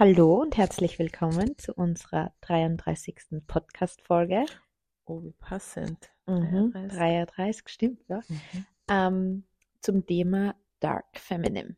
Hallo 0.00 0.40
und 0.40 0.56
herzlich 0.56 0.98
willkommen 0.98 1.58
zu 1.58 1.74
unserer 1.74 2.32
33. 2.40 3.42
Podcast-Folge. 3.46 4.46
Oh, 5.04 5.22
wie 5.22 5.32
passend. 5.32 6.10
Mhm, 6.26 6.72
33. 6.72 6.98
33, 6.98 7.68
stimmt, 7.68 8.00
ja. 8.08 8.20
Mhm. 8.26 8.66
Ähm, 8.88 9.44
zum 9.82 10.06
Thema 10.06 10.54
Dark 10.80 11.04
Feminine. 11.18 11.76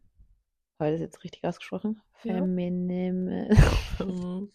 Habe 0.79 0.91
ich 0.91 0.95
das 0.95 1.01
jetzt 1.01 1.25
richtig 1.25 1.43
ausgesprochen? 1.45 2.01
Ja. 2.23 2.35
Feminine. 2.37 3.49
Mhm. 3.99 4.53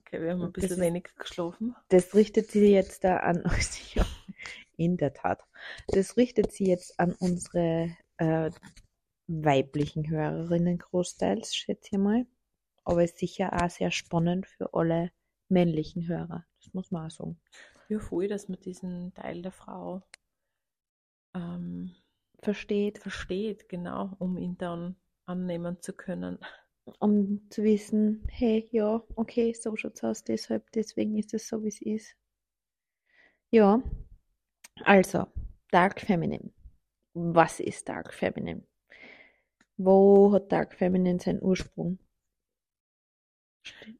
Okay, 0.00 0.20
wir 0.20 0.32
haben 0.32 0.42
ein 0.42 0.52
Das 0.52 0.60
bisschen 0.62 0.72
ist- 0.72 0.80
wenig 0.80 1.04
geschlafen. 1.16 1.74
Das 1.88 2.14
richtet 2.14 2.50
sie 2.50 2.70
jetzt 2.72 3.04
da 3.04 3.16
an. 3.20 3.42
Ja, 3.94 4.04
In 4.76 4.98
der 4.98 5.14
Tat. 5.14 5.42
Das 5.88 6.18
richtet 6.18 6.52
sie 6.52 6.66
jetzt 6.66 7.00
an 7.00 7.14
unsere 7.20 7.96
äh, 8.18 8.50
weiblichen 9.28 10.10
Hörerinnen 10.10 10.76
großteils, 10.76 11.54
schätze 11.56 11.88
ich 11.92 11.98
mal. 11.98 12.26
Aber 12.84 13.04
ist 13.04 13.18
sicher 13.18 13.52
auch 13.52 13.70
sehr 13.70 13.90
spannend 13.90 14.46
für 14.46 14.74
alle 14.74 15.12
männlichen 15.48 16.06
Hörer. 16.08 16.44
Das 16.62 16.74
muss 16.74 16.90
man 16.90 17.06
auch 17.06 17.10
sagen. 17.10 17.40
Ja, 17.88 17.98
voll, 17.98 18.28
dass 18.28 18.48
man 18.48 18.60
diesen 18.60 19.12
Teil 19.14 19.42
der 19.42 19.52
Frau 19.52 20.02
ähm, 21.34 21.94
Versteht, 22.42 22.98
versteht, 22.98 23.68
genau, 23.68 24.16
um 24.18 24.36
ihn 24.36 24.58
dann 24.58 24.96
annehmen 25.26 25.80
zu 25.80 25.92
können. 25.92 26.38
um 26.98 27.48
zu 27.50 27.62
wissen, 27.62 28.26
hey, 28.28 28.68
ja, 28.72 29.00
okay, 29.14 29.52
so 29.54 29.76
schaut's 29.76 30.02
aus, 30.02 30.24
deshalb, 30.24 30.72
deswegen 30.72 31.16
ist 31.16 31.34
es 31.34 31.46
so, 31.46 31.62
wie 31.62 31.68
es 31.68 31.80
ist. 31.80 32.16
Ja, 33.52 33.80
also, 34.84 35.26
Dark 35.70 36.00
Feminine. 36.00 36.50
Was 37.14 37.60
ist 37.60 37.88
Dark 37.88 38.12
Feminine? 38.12 38.66
Wo 39.76 40.32
hat 40.32 40.50
Dark 40.50 40.74
Feminine 40.74 41.20
seinen 41.20 41.42
Ursprung? 41.42 42.00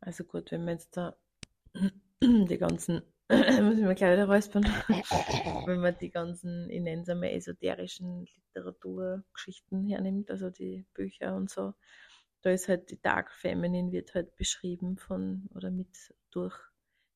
Also 0.01 0.25
gut, 0.25 0.51
wenn 0.52 0.65
wir 0.65 0.73
jetzt 0.73 0.97
da 0.97 1.16
die 2.23 2.59
ganzen, 2.59 3.03
muss 3.31 3.78
ich 3.78 3.84
mir 3.84 3.95
gleich 3.95 4.12
wieder 4.12 4.27
räuspern, 4.27 4.64
wenn 5.67 5.81
man 5.81 5.97
die 5.98 6.11
ganzen, 6.11 6.69
ich 6.70 6.81
nenne 6.81 7.03
es 7.03 7.09
einmal 7.09 7.31
esoterischen 7.31 8.27
Literaturgeschichten 8.55 9.89
hernimmt, 9.89 10.31
also 10.31 10.51
die 10.51 10.84
Bücher 10.95 11.34
und 11.36 11.51
so, 11.51 11.75
da 12.42 12.51
ist 12.51 12.69
halt 12.69 12.91
die 12.91 13.01
Dark 13.01 13.31
Feminine 13.33 13.92
wird 13.92 14.14
halt 14.14 14.36
beschrieben 14.36 14.98
von 14.98 15.48
oder 15.55 15.70
mit 15.70 16.14
durch 16.31 16.58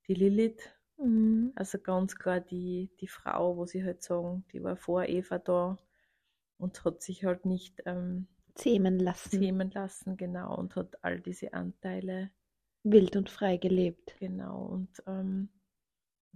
die 0.06 0.14
Lilith, 0.14 0.76
Mhm. 0.98 1.52
also 1.54 1.78
ganz 1.78 2.16
klar 2.16 2.40
die, 2.40 2.90
die 3.00 3.08
Frau, 3.08 3.56
wo 3.56 3.66
sie 3.66 3.84
halt 3.84 4.02
sagen, 4.02 4.44
die 4.52 4.62
war 4.62 4.76
vor 4.76 5.04
Eva 5.04 5.38
da 5.38 5.76
und 6.58 6.84
hat 6.84 7.02
sich 7.02 7.24
halt 7.24 7.44
nicht 7.44 7.82
ähm, 7.84 8.28
Zähmen 8.54 8.98
lassen, 8.98 9.30
zähmen 9.30 9.70
lassen, 9.70 10.16
genau, 10.16 10.56
und 10.56 10.76
hat 10.76 11.04
all 11.04 11.20
diese 11.20 11.52
Anteile 11.52 12.30
wild 12.90 13.16
und 13.16 13.30
frei 13.30 13.56
gelebt. 13.56 14.16
Genau, 14.18 14.64
und 14.66 15.02
ähm, 15.06 15.48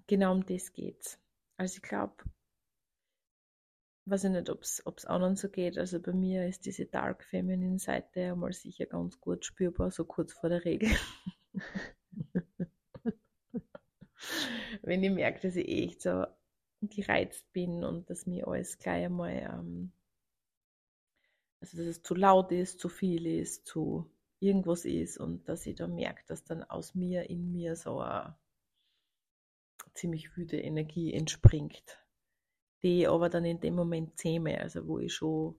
genau 0.07 0.33
um 0.33 0.45
das 0.45 0.73
geht's. 0.73 1.19
Also 1.57 1.77
ich 1.77 1.83
glaube, 1.83 2.15
weiß 4.07 4.25
ich 4.25 4.31
nicht, 4.31 4.51
ob 4.51 4.63
es 4.63 5.07
anderen 5.07 5.37
so 5.37 5.49
geht. 5.49 5.79
Also 5.79 6.01
bei 6.01 6.13
mir 6.13 6.47
ist 6.47 6.67
diese 6.67 6.87
Dark 6.87 7.25
Feminine 7.25 7.79
Seite 7.79 8.33
einmal 8.33 8.53
sicher 8.53 8.87
ganz 8.87 9.21
gut 9.21 9.45
spürbar, 9.45 9.91
so 9.91 10.05
kurz 10.05 10.33
vor 10.33 10.49
der 10.51 10.65
Regel. 10.65 10.91
Wenn 14.83 15.03
ich 15.03 15.11
merke, 15.11 15.41
dass 15.41 15.57
ich 15.57 15.69
echt 15.69 16.03
so 16.03 16.27
gereizt 16.83 17.53
bin 17.53 17.85
und 17.85 18.09
dass 18.11 18.27
mir 18.27 18.49
alles 18.49 18.79
gleich 18.79 19.05
einmal, 19.05 19.33
ähm, 19.33 19.93
also 21.61 21.77
dass 21.77 21.87
es 21.87 22.03
zu 22.03 22.15
laut 22.15 22.51
ist, 22.53 22.81
zu 22.81 22.89
viel 22.89 23.27
ist, 23.27 23.67
zu 23.67 24.11
irgendwas 24.41 24.85
ist 24.85 25.19
und 25.19 25.49
dass 25.49 25.67
ich 25.67 25.77
da 25.77 25.87
merke, 25.87 26.23
dass 26.27 26.45
dann 26.45 26.65
aus 26.65 26.95
mir, 26.95 27.29
in 27.31 27.53
mir 27.53 27.77
so 27.77 28.01
eine 28.01 28.37
ziemlich 29.95 30.37
wüde 30.37 30.59
Energie 30.59 31.13
entspringt, 31.13 31.99
die 32.83 33.03
ich 33.03 33.09
aber 33.09 33.29
dann 33.29 33.45
in 33.45 33.61
dem 33.61 33.75
Moment 33.75 34.19
zähme, 34.19 34.61
also 34.61 34.87
wo 34.87 34.99
ich 34.99 35.15
schon 35.15 35.57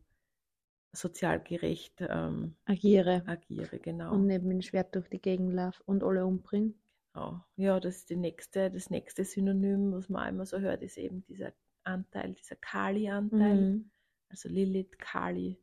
sozial 0.94 1.42
gerecht 1.42 2.02
ähm, 2.02 2.56
Agiere 2.66 3.24
agiere, 3.26 3.80
genau. 3.80 4.14
und 4.14 4.28
neben 4.28 4.50
dem 4.50 4.62
Schwert 4.62 4.94
durch 4.96 5.08
die 5.10 5.22
Gegend 5.22 5.54
laufe 5.54 5.82
und 5.86 6.04
alle 6.04 6.26
umbringe. 6.26 6.74
genau. 7.14 7.46
Ja, 7.56 7.80
das 7.80 7.98
ist 7.98 8.10
die 8.10 8.18
nächste, 8.18 8.70
das 8.72 8.90
nächste 8.90 9.24
Synonym, 9.24 9.94
was 9.94 10.10
man 10.10 10.24
einmal 10.24 10.46
so 10.46 10.60
hört, 10.60 10.82
ist 10.82 10.98
eben 10.98 11.24
dieser 11.24 11.54
Anteil, 11.84 12.34
dieser 12.34 12.56
Kali-Anteil. 12.56 13.56
Mhm. 13.56 13.92
Also 14.30 14.50
Lilith, 14.50 14.98
Kali. 14.98 15.60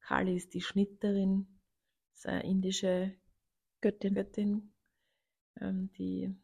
Kali 0.00 0.36
ist 0.36 0.54
die 0.54 0.60
Schnitterin, 0.60 1.57
ist 2.18 2.26
eine 2.26 2.42
indische 2.44 3.14
Göttin. 3.80 4.14
Göttin, 4.14 4.72
ähm, 5.60 5.90
die 5.92 6.34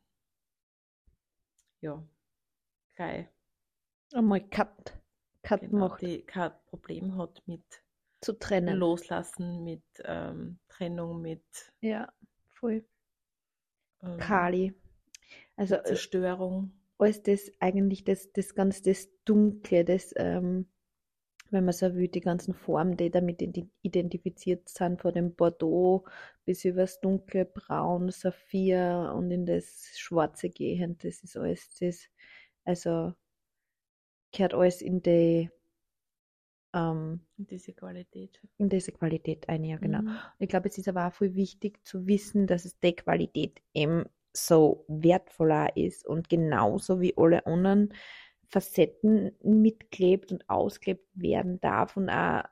ja 1.81 2.03
gleich 2.95 3.27
Einmal 4.13 4.49
Cut, 4.49 4.97
Cut 5.43 5.61
genau, 5.63 5.89
macht, 5.89 6.03
die 6.03 6.23
kein 6.23 6.53
Problem 6.67 7.17
hat 7.17 7.43
mit 7.47 7.65
zu 8.21 8.39
trennen. 8.39 8.79
Loslassen, 8.79 9.65
mit 9.65 9.83
ähm, 10.05 10.61
Trennung, 10.69 11.21
mit 11.21 11.45
Ja, 11.81 12.13
voll. 12.53 12.85
ähm, 14.03 14.17
Kali. 14.19 14.75
Also 15.57 15.75
äh, 15.75 15.83
Zerstörung. 15.85 16.73
alles 16.99 17.23
das 17.23 17.51
eigentlich 17.59 18.05
das, 18.05 18.33
das 18.33 18.55
ganz 18.55 18.83
das 18.83 19.09
Dunkle, 19.25 19.85
das, 19.85 20.15
ähm, 20.17 20.69
wenn 21.55 21.65
man 21.65 21.73
so 21.73 21.95
will, 21.95 22.09
die 22.09 22.21
ganzen 22.21 22.55
Formen, 22.55 22.97
die 22.97 23.11
damit 23.11 23.41
ident- 23.41 23.71
identifiziert 23.83 24.69
sind, 24.69 25.01
von 25.01 25.15
dem 25.15 25.35
Bordeaux 25.35 26.05
bis 26.45 26.65
über 26.65 26.83
das 26.83 27.01
dunkle 27.01 27.47
Braun, 27.47 28.11
Saphir 28.11 29.13
und 29.17 29.31
in 29.31 29.47
das 29.47 29.91
Schwarze 29.97 30.51
gehend, 30.51 31.05
das 31.05 31.23
ist 31.23 31.37
alles 31.37 31.71
das, 31.79 32.09
also 32.65 33.15
gehört 34.33 34.55
alles 34.55 34.83
in 34.83 35.01
die, 35.03 35.51
ähm, 36.75 37.21
Diese 37.37 37.73
Qualität. 37.73 38.41
in 38.59 38.69
diese 38.69 38.93
Qualität 38.93 39.49
ein, 39.49 39.65
ja 39.65 39.77
genau. 39.77 40.03
Mhm. 40.03 40.17
Ich 40.41 40.49
glaube, 40.49 40.69
es 40.69 40.77
ist 40.77 40.89
aber 40.89 41.07
auch 41.07 41.13
voll 41.13 41.35
wichtig 41.35 41.85
zu 41.87 42.07
wissen, 42.07 42.47
dass 42.47 42.65
es 42.65 42.79
die 42.81 42.95
Qualität 42.97 43.63
eben 43.73 44.05
so 44.37 44.85
wertvoller 44.89 45.77
ist 45.77 46.05
und 46.05 46.29
genauso 46.29 47.01
wie 47.01 47.15
alle 47.17 47.47
anderen 47.47 47.95
Facetten 48.49 49.33
mitklebt 49.43 50.33
und 50.33 50.49
ausklebt 50.49 51.07
werden 51.15 51.61
darf 51.61 51.97
und 51.97 52.11
auch 52.11 52.45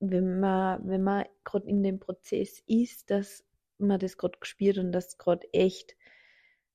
wenn 0.00 0.40
man, 0.40 0.86
wenn 0.88 1.02
man 1.02 1.24
gerade 1.44 1.68
in 1.68 1.82
dem 1.82 2.00
Prozess 2.00 2.62
ist, 2.66 3.10
dass 3.10 3.44
man 3.78 3.98
das 3.98 4.18
gerade 4.18 4.38
gespürt 4.38 4.78
und 4.78 4.92
das 4.92 5.18
gerade 5.18 5.46
echt 5.52 5.96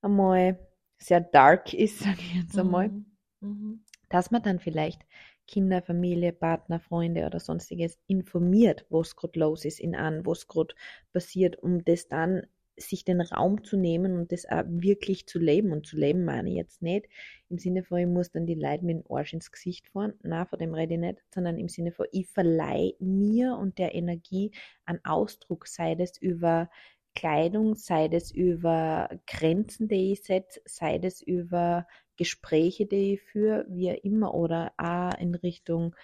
einmal 0.02 0.60
sehr 1.00 1.22
dark 1.22 1.74
ist, 1.74 2.00
sage 2.04 2.20
ich 2.20 2.36
jetzt 2.36 2.60
einmal 2.60 2.92
Mhm. 2.92 3.06
Mhm. 3.42 3.86
dass 4.10 4.32
man 4.32 4.42
dann 4.44 4.60
vielleicht 4.60 5.02
Kinder, 5.48 5.82
Familie, 5.82 6.32
Partner, 6.34 6.80
Freunde 6.80 7.26
oder 7.26 7.40
sonstiges 7.40 7.98
informiert, 8.08 8.86
was 8.90 9.16
gerade 9.16 9.40
los 9.40 9.66
ist 9.66 9.80
in 9.80 9.96
an, 9.96 10.26
was 10.26 10.48
gerade 10.48 10.76
passiert, 11.14 11.58
um 11.58 11.84
das 11.86 12.08
dann 12.08 12.46
sich 12.80 13.06
den 13.06 13.22
Raum 13.22 13.64
zu 13.64 13.78
nehmen 13.78 14.18
und 14.18 14.32
das 14.32 14.46
auch 14.46 14.64
wirklich 14.68 15.28
zu 15.28 15.40
leben. 15.40 15.72
Und 15.72 15.86
zu 15.86 15.98
leben 15.98 16.26
meine 16.26 16.50
ich 16.50 16.56
jetzt 16.56 16.82
nicht 16.82 17.08
im 17.50 17.58
Sinne 17.58 17.84
von, 17.84 18.00
ich 18.00 18.08
muss 18.08 18.32
dann 18.32 18.46
die 18.46 18.56
Leute 18.56 18.86
mit 18.86 18.98
dem 18.98 19.12
Arsch 19.12 19.34
ins 19.34 19.52
Gesicht 19.52 19.90
fahren. 19.90 20.14
Nein, 20.22 20.46
von 20.48 20.60
dem 20.60 20.74
rede 20.74 20.94
ich 20.94 21.00
nicht, 21.00 21.24
sondern 21.34 21.58
im 21.58 21.70
Sinne 21.70 21.92
von, 21.92 22.06
ich 22.12 22.28
verleihe 22.28 22.94
mir 23.00 23.58
und 23.58 23.78
der 23.78 23.96
Energie 23.96 24.52
einen 24.86 25.04
Ausdruck, 25.04 25.68
sei 25.68 25.96
das 25.96 26.18
über 26.18 26.70
Kleidung, 27.16 27.76
sei 27.76 28.08
das 28.08 28.32
über 28.32 29.10
Grenzen, 29.28 29.88
die 29.88 30.14
ich 30.14 30.24
setze, 30.24 30.62
sei 30.66 31.00
das 31.00 31.22
über 31.22 31.88
Gespräche, 32.18 32.86
die 32.86 33.14
ich 33.14 33.22
führe, 33.22 33.66
wie 33.70 33.92
auch 33.92 34.04
immer, 34.04 34.34
oder 34.34 34.74
auch 34.78 35.18
in 35.20 35.36
Richtung 35.36 35.96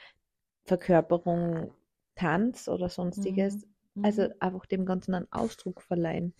Verkörperung, 0.64 1.72
Tanz 2.16 2.68
oder 2.68 2.90
sonstiges. 2.90 3.66
Mhm. 3.94 4.06
Also 4.06 4.30
einfach 4.40 4.66
dem 4.66 4.86
Ganzen 4.86 5.14
einen 5.14 5.32
Ausdruck 5.32 5.82
verleihen. 5.82 6.34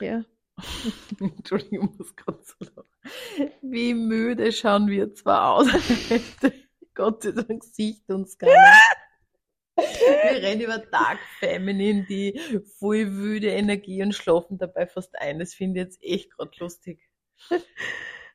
Ja. 0.00 0.24
Entschuldigung, 1.20 1.90
ich 1.92 1.98
muss 1.98 2.16
gerade 2.16 2.40
so 2.42 2.54
lachen. 2.64 3.52
Wie 3.62 3.94
müde 3.94 4.50
schauen 4.52 4.88
wir 4.88 5.14
zwar 5.14 5.54
aus. 5.54 5.68
Gott 6.94 7.22
sei 7.22 7.30
Dank 7.32 7.62
sieht 7.62 8.08
uns 8.10 8.36
keiner. 8.38 8.52
Wir 9.76 10.42
reden 10.42 10.62
über 10.62 10.78
Dark 10.78 11.20
Feminine, 11.38 12.04
die 12.08 12.40
voll 12.78 13.12
wüde 13.12 13.48
Energie 13.48 14.02
und 14.02 14.12
schlafen 14.14 14.58
dabei 14.58 14.88
fast 14.88 15.16
ein. 15.20 15.38
Das 15.38 15.54
finde 15.54 15.80
ich 15.80 15.86
jetzt 15.86 16.02
echt 16.02 16.30
gerade 16.32 16.50
lustig. 16.58 17.08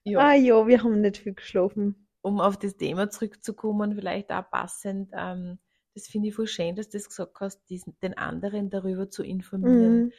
Ja, 0.06 0.20
Ah 0.20 0.34
ja, 0.34 0.66
wir 0.66 0.82
haben 0.84 1.02
nicht 1.02 1.18
viel 1.18 1.34
geschlafen. 1.34 2.08
um 2.22 2.40
auf 2.40 2.58
das 2.58 2.78
Thema 2.78 3.10
zurückzukommen, 3.10 3.96
vielleicht 3.96 4.32
auch 4.32 4.50
passend, 4.50 5.12
ähm, 5.14 5.60
das 5.94 6.08
finde 6.08 6.30
ich 6.30 6.36
voll 6.36 6.48
schön, 6.48 6.76
dass 6.78 6.88
du 6.90 6.98
das 6.98 7.10
gesagt 7.10 7.38
hast, 7.42 7.70
diesen, 7.70 7.98
den 8.00 8.18
anderen 8.18 8.70
darüber 8.70 9.10
zu 9.10 9.24
informieren. 9.24 10.06
Mhm. 10.06 10.12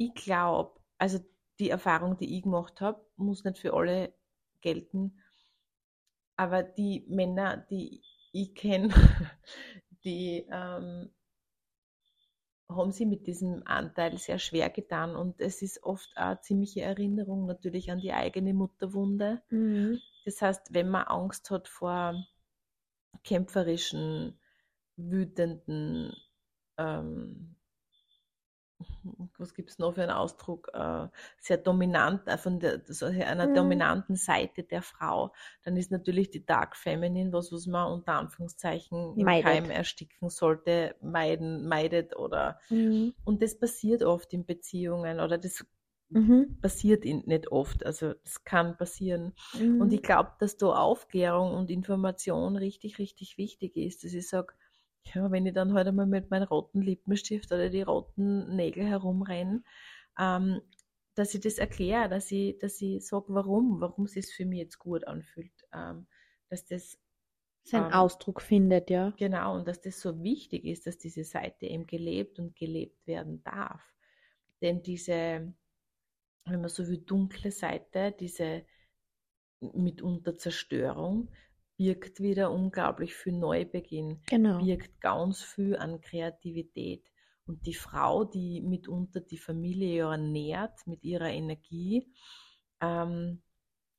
Ich 0.00 0.14
glaube, 0.14 0.80
also 0.96 1.18
die 1.58 1.68
Erfahrung, 1.68 2.16
die 2.16 2.38
ich 2.38 2.44
gemacht 2.44 2.80
habe, 2.80 3.04
muss 3.16 3.44
nicht 3.44 3.58
für 3.58 3.74
alle 3.74 4.14
gelten. 4.62 5.20
Aber 6.36 6.62
die 6.62 7.04
Männer, 7.06 7.58
die 7.58 8.02
ich 8.32 8.54
kenne, 8.54 8.88
die 10.02 10.46
ähm, 10.50 11.10
haben 12.66 12.92
sie 12.92 13.04
mit 13.04 13.26
diesem 13.26 13.62
Anteil 13.66 14.16
sehr 14.16 14.38
schwer 14.38 14.70
getan 14.70 15.14
und 15.14 15.38
es 15.38 15.60
ist 15.60 15.82
oft 15.82 16.16
eine 16.16 16.40
ziemliche 16.40 16.80
Erinnerung 16.80 17.44
natürlich 17.44 17.90
an 17.90 18.00
die 18.00 18.14
eigene 18.14 18.54
Mutterwunde. 18.54 19.42
Mhm. 19.50 20.00
Das 20.24 20.40
heißt, 20.40 20.72
wenn 20.72 20.88
man 20.88 21.08
Angst 21.08 21.50
hat 21.50 21.68
vor 21.68 22.14
kämpferischen, 23.22 24.40
wütenden, 24.96 26.16
ähm, 26.78 27.56
was 29.38 29.54
gibt 29.54 29.70
es 29.70 29.78
noch 29.78 29.94
für 29.94 30.02
einen 30.02 30.10
Ausdruck, 30.10 30.68
äh, 30.74 31.08
sehr 31.38 31.58
dominant, 31.58 32.26
äh, 32.28 32.38
von 32.38 32.60
der, 32.60 32.82
so 32.86 33.06
einer 33.06 33.46
Mhm. 33.46 33.48
dominanten 33.48 34.16
Seite 34.16 34.62
der 34.64 34.82
Frau, 34.82 35.32
dann 35.64 35.76
ist 35.76 35.90
natürlich 35.90 36.30
die 36.30 36.44
Dark 36.44 36.76
Feminine 36.76 37.32
was, 37.32 37.52
was 37.52 37.66
man 37.66 37.92
unter 37.92 38.14
Anführungszeichen 38.14 39.16
im 39.18 39.34
Meidet. 39.34 39.36
Keim 39.36 39.70
ersticken 39.70 40.30
sollte, 40.30 40.96
meiden, 41.00 41.66
meidet 41.68 42.16
oder 42.16 42.58
Mhm. 42.70 43.12
und 43.24 43.42
das 43.42 43.58
passiert 43.58 44.02
oft 44.02 44.32
in 44.32 44.46
Beziehungen 44.46 45.20
oder 45.20 45.38
das 45.38 45.64
Mhm. 46.10 46.60
passiert 46.60 47.04
in, 47.04 47.20
nicht 47.26 47.50
oft, 47.52 47.84
also 47.86 48.14
das 48.14 48.44
kann 48.44 48.76
passieren. 48.76 49.34
Mhm. 49.52 49.78
Und 49.78 49.92
ich 49.92 50.02
glaube, 50.02 50.32
dass 50.40 50.56
da 50.58 50.66
Aufklärung 50.68 51.52
und 51.54 51.70
Information 51.70 52.56
richtig, 52.56 52.98
richtig 52.98 53.38
wichtig 53.38 53.76
ist. 53.76 54.04
Dass 54.04 54.12
ich 54.12 54.28
sage, 54.28 54.54
ja, 55.04 55.30
wenn 55.30 55.46
ich 55.46 55.54
dann 55.54 55.72
heute 55.72 55.92
mal 55.92 56.06
mit 56.06 56.30
meinem 56.30 56.48
roten 56.48 56.82
Lippenstift 56.82 57.50
oder 57.52 57.68
die 57.70 57.82
roten 57.82 58.54
Nägel 58.54 58.84
herumrenne, 58.84 59.62
ähm, 60.18 60.60
dass 61.14 61.34
ich 61.34 61.40
das 61.40 61.58
erkläre, 61.58 62.08
dass 62.08 62.30
ich, 62.30 62.58
dass 62.58 62.80
ich 62.80 63.06
sage, 63.06 63.26
warum, 63.28 63.80
warum 63.80 64.04
es 64.04 64.12
sich 64.12 64.26
für 64.32 64.46
mich 64.46 64.60
jetzt 64.60 64.78
gut 64.78 65.06
anfühlt. 65.06 65.52
Ähm, 65.72 66.06
dass 66.48 66.64
das 66.64 66.98
Sein 67.62 67.84
ähm, 67.84 67.92
Ausdruck 67.92 68.42
findet, 68.42 68.90
ja. 68.90 69.12
Genau, 69.16 69.56
und 69.56 69.68
dass 69.68 69.80
das 69.80 70.00
so 70.00 70.22
wichtig 70.22 70.64
ist, 70.64 70.86
dass 70.86 70.98
diese 70.98 71.24
Seite 71.24 71.66
eben 71.66 71.86
gelebt 71.86 72.38
und 72.38 72.56
gelebt 72.56 73.06
werden 73.06 73.42
darf. 73.42 73.82
Denn 74.60 74.82
diese, 74.82 75.52
wenn 76.44 76.60
man 76.60 76.68
so 76.68 76.86
will, 76.86 76.98
dunkle 76.98 77.50
Seite, 77.50 78.14
diese 78.18 78.64
mitunter 79.60 80.36
Zerstörung, 80.36 81.30
birgt 81.80 82.20
wieder 82.20 82.50
unglaublich 82.50 83.14
viel 83.14 83.32
Neubeginn, 83.32 84.20
Genau. 84.28 84.62
birgt 84.62 85.00
ganz 85.00 85.42
viel 85.42 85.76
an 85.76 86.02
Kreativität. 86.02 87.10
Und 87.46 87.64
die 87.64 87.72
Frau, 87.72 88.24
die 88.24 88.60
mitunter 88.60 89.22
die 89.22 89.38
Familie 89.38 89.96
ja 89.96 90.16
nährt 90.18 90.86
mit 90.86 91.02
ihrer 91.04 91.30
Energie, 91.30 92.12
ähm, 92.82 93.40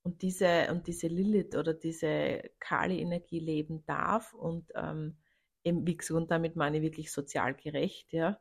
und 0.04 0.22
diese, 0.22 0.68
und 0.70 0.86
diese 0.86 1.08
Lilith 1.08 1.56
oder 1.56 1.74
diese 1.74 2.52
Kali-Energie 2.60 3.40
leben 3.40 3.84
darf 3.88 4.32
und 4.36 4.72
ähm, 4.76 5.18
eben, 5.64 5.88
wie 5.88 5.98
gesagt, 5.98 6.22
und 6.22 6.30
damit 6.30 6.56
meine 6.56 6.78
ich 6.78 6.84
wirklich 6.84 7.12
sozial 7.12 7.56
gerecht, 7.56 8.14
ja, 8.14 8.40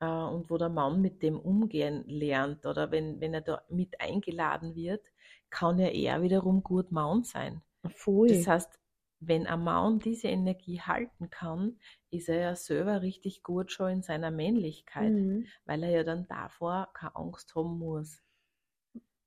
äh, 0.00 0.06
und 0.06 0.48
wo 0.48 0.56
der 0.56 0.70
Mann 0.70 1.02
mit 1.02 1.22
dem 1.22 1.38
umgehen 1.38 2.02
lernt 2.06 2.64
oder 2.64 2.90
wenn, 2.90 3.20
wenn 3.20 3.34
er 3.34 3.42
da 3.42 3.62
mit 3.68 4.00
eingeladen 4.00 4.74
wird, 4.74 5.04
kann 5.50 5.78
ja 5.78 5.88
er 5.88 6.22
wiederum 6.22 6.62
gut 6.62 6.92
Mann 6.92 7.24
sein. 7.24 7.60
Voll. 7.90 8.28
Das 8.28 8.46
heißt, 8.46 8.78
wenn 9.20 9.46
ein 9.46 9.62
Mann 9.62 9.98
diese 10.00 10.28
Energie 10.28 10.80
halten 10.80 11.30
kann, 11.30 11.78
ist 12.10 12.28
er 12.28 12.40
ja 12.40 12.56
selber 12.56 13.02
richtig 13.02 13.42
gut 13.42 13.72
schon 13.72 13.90
in 13.90 14.02
seiner 14.02 14.30
Männlichkeit, 14.30 15.12
Mhm. 15.12 15.46
weil 15.64 15.82
er 15.82 15.90
ja 15.90 16.04
dann 16.04 16.26
davor 16.28 16.90
keine 16.94 17.16
Angst 17.16 17.54
haben 17.54 17.78
muss. 17.78 18.22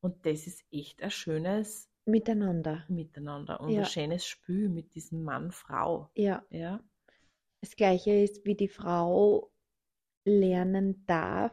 Und 0.02 0.26
das 0.26 0.48
ist 0.48 0.64
echt 0.72 1.02
ein 1.02 1.12
schönes 1.12 1.90
Miteinander. 2.06 2.86
Miteinander 2.88 3.60
und 3.60 3.70
Ja. 3.72 3.82
ein 3.82 3.86
schönes 3.86 4.26
Spiel 4.26 4.70
mit 4.70 4.96
diesem 4.96 5.24
Mann-Frau. 5.24 6.10
Ja. 6.16 6.44
Ja, 6.50 6.80
Das 7.62 7.76
Gleiche 7.76 8.12
ist, 8.14 8.46
wie 8.46 8.56
die 8.56 8.70
Frau 8.70 9.52
lernen 10.26 11.06
darf, 11.08 11.52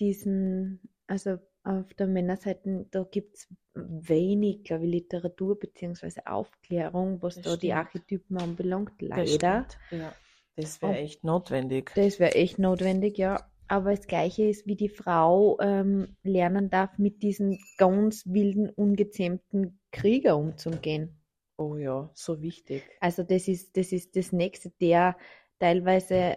diesen, 0.00 0.80
also 1.06 1.38
auf 1.66 1.92
der 1.94 2.06
Männerseite, 2.06 2.86
da 2.90 3.04
gibt 3.04 3.36
es 3.36 3.48
wenig, 3.74 4.64
glaube 4.64 4.84
ich, 4.86 4.90
Literatur 4.92 5.58
bzw. 5.58 6.20
Aufklärung, 6.24 7.20
was 7.22 7.34
Das 7.36 7.44
da 7.44 7.50
die 7.52 7.56
stimmt. 7.58 7.74
Archetypen 7.74 8.38
anbelangt, 8.38 8.92
das 8.98 9.08
leider. 9.08 9.66
stimmt. 9.68 10.02
Ja, 10.02 10.12
das 10.56 10.80
wäre 10.80 10.96
echt 10.96 11.24
notwendig. 11.24 11.92
Das 11.94 12.18
wäre 12.20 12.34
echt 12.34 12.58
notwendig, 12.58 13.18
ja. 13.18 13.50
Aber 13.68 13.90
das 13.90 14.06
Gleiche 14.06 14.44
ist, 14.44 14.66
wie 14.66 14.76
die 14.76 14.88
Frau 14.88 15.58
ähm, 15.60 16.16
lernen 16.22 16.70
darf, 16.70 16.98
mit 16.98 17.22
diesen 17.22 17.58
ganz 17.78 18.24
wilden, 18.26 18.70
ungezähmten 18.70 19.80
Krieger 19.90 20.36
umzugehen. 20.36 21.20
Oh 21.58 21.76
ja, 21.76 22.10
so 22.14 22.40
wichtig. 22.42 22.84
Also 23.00 23.24
das 23.24 23.48
ist, 23.48 23.76
das 23.76 23.90
ist 23.90 24.14
das 24.14 24.30
Nächste, 24.30 24.70
der 24.80 25.16
teilweise 25.58 26.36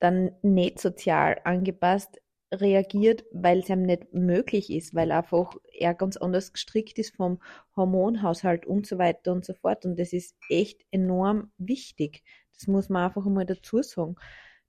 dann 0.00 0.32
nicht 0.42 0.80
sozial 0.80 1.40
angepasst 1.44 2.20
reagiert, 2.52 3.24
weil 3.32 3.58
es 3.58 3.68
ihm 3.68 3.82
nicht 3.82 4.12
möglich 4.12 4.70
ist, 4.70 4.94
weil 4.94 5.10
einfach 5.10 5.54
er 5.72 5.94
ganz 5.94 6.16
anders 6.16 6.52
gestrickt 6.52 6.98
ist 6.98 7.16
vom 7.16 7.40
Hormonhaushalt 7.74 8.66
und 8.66 8.86
so 8.86 8.98
weiter 8.98 9.32
und 9.32 9.44
so 9.44 9.54
fort. 9.54 9.84
Und 9.84 9.98
das 9.98 10.12
ist 10.12 10.36
echt 10.48 10.82
enorm 10.90 11.50
wichtig. 11.58 12.22
Das 12.54 12.68
muss 12.68 12.88
man 12.88 13.04
einfach 13.04 13.26
einmal 13.26 13.46
dazu 13.46 13.82
sagen, 13.82 14.16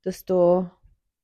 dass 0.02 0.24
da 0.24 0.76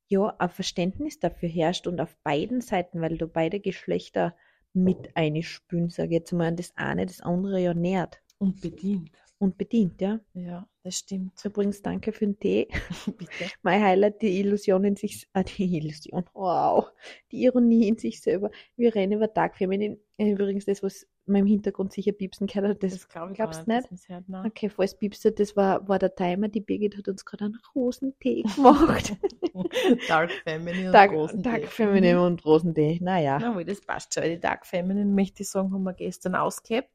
ja 0.07 0.35
ein 0.37 0.49
Verständnis 0.49 1.19
dafür 1.19 1.49
herrscht 1.49 1.87
und 1.87 1.99
auf 1.99 2.15
beiden 2.23 2.61
Seiten, 2.61 3.01
weil 3.01 3.17
da 3.17 3.25
beide 3.25 3.59
Geschlechter 3.59 4.35
mit 4.73 5.15
einspülen, 5.15 5.89
sage 5.89 6.09
ich 6.09 6.19
jetzt 6.19 6.33
mal, 6.33 6.53
das 6.53 6.75
eine 6.75 7.05
das 7.05 7.21
andere 7.21 7.59
ja 7.61 7.73
nährt 7.73 8.21
Und 8.37 8.61
bedient. 8.61 9.11
Und 9.37 9.57
bedient, 9.57 9.99
ja. 10.01 10.19
Ja, 10.33 10.67
das 10.83 10.95
stimmt. 10.95 11.43
Übrigens, 11.43 11.81
danke 11.81 12.11
für 12.13 12.25
den 12.25 12.39
Tee. 12.39 12.67
Bitte. 13.17 13.51
Mein 13.63 13.83
Highlight, 13.83 14.21
die 14.21 14.39
Illusion 14.39 14.83
in 14.85 14.95
sich, 14.95 15.27
ah, 15.33 15.43
die 15.43 15.77
Illusion, 15.77 16.23
wow, 16.33 16.87
die 17.31 17.43
Ironie 17.43 17.87
in 17.87 17.97
sich 17.97 18.21
selber. 18.21 18.49
Wir 18.77 18.95
rennen 18.95 19.13
über 19.13 19.27
Dark 19.27 19.57
Feminine. 19.57 19.97
Übrigens, 20.17 20.65
das, 20.65 20.81
was 20.81 21.05
man 21.25 21.41
im 21.41 21.45
Hintergrund 21.47 21.91
sicher 21.91 22.13
piepsen 22.13 22.47
kann, 22.47 22.63
das, 22.63 22.93
Das 22.93 23.09
glaube 23.09 23.31
ich 23.31 23.35
glaubst 23.35 23.67
nicht? 23.67 23.89
hört, 24.07 24.29
nein. 24.29 24.45
okay, 24.45 24.69
falls 24.69 24.97
piepst, 24.97 25.25
das 25.37 25.55
war, 25.57 25.85
war 25.87 25.99
der 25.99 26.15
Timer. 26.15 26.47
Die 26.47 26.61
Birgit 26.61 26.97
hat 26.97 27.07
uns 27.09 27.25
gerade 27.25 27.45
einen 27.45 27.59
Rosentee 27.73 28.43
gemacht. 28.43 29.17
Dark 30.07 30.31
Feminine 30.31 30.91
Dark, 30.91 31.11
und 31.11 31.17
großen 31.17 31.43
Dark. 31.43 31.65
Feminine 31.65 32.21
und 32.21 32.45
Rosentee, 32.45 32.99
naja. 33.01 33.39
Na, 33.39 33.61
das 33.63 33.81
passt 33.81 34.13
schon. 34.13 34.23
Die 34.23 34.39
Dark 34.39 34.65
Feminine, 34.65 35.11
möchte 35.11 35.43
ich 35.43 35.49
sagen, 35.49 35.73
haben 35.73 35.83
wir 35.83 35.93
gestern 35.93 36.35
ausgehabt. 36.35 36.89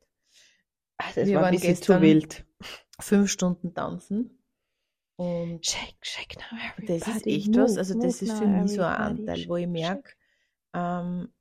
Ah, 1.00 1.12
Das 1.14 1.28
Wir 1.28 1.40
war 1.40 1.46
ein 1.46 1.54
bisschen 1.54 1.76
zu 1.76 2.00
wild. 2.00 2.44
Fünf 3.00 3.30
Stunden 3.30 3.74
tanzen. 3.74 4.38
Und 5.16 5.66
Shake, 5.66 5.98
shake 6.04 6.36
now, 6.36 6.58
das 6.86 7.06
ist 7.06 7.26
echt 7.26 7.56
was. 7.56 7.72
move, 7.72 7.78
Also, 7.78 7.94
das 7.94 8.22
ist 8.22 8.32
für 8.38 8.46
mich 8.46 8.72
so 8.72 8.82
ein 8.82 8.94
Anteil, 8.94 9.48
wo 9.48 9.56
ich 9.56 9.66
merke, 9.66 10.12
ähm, 10.74 11.32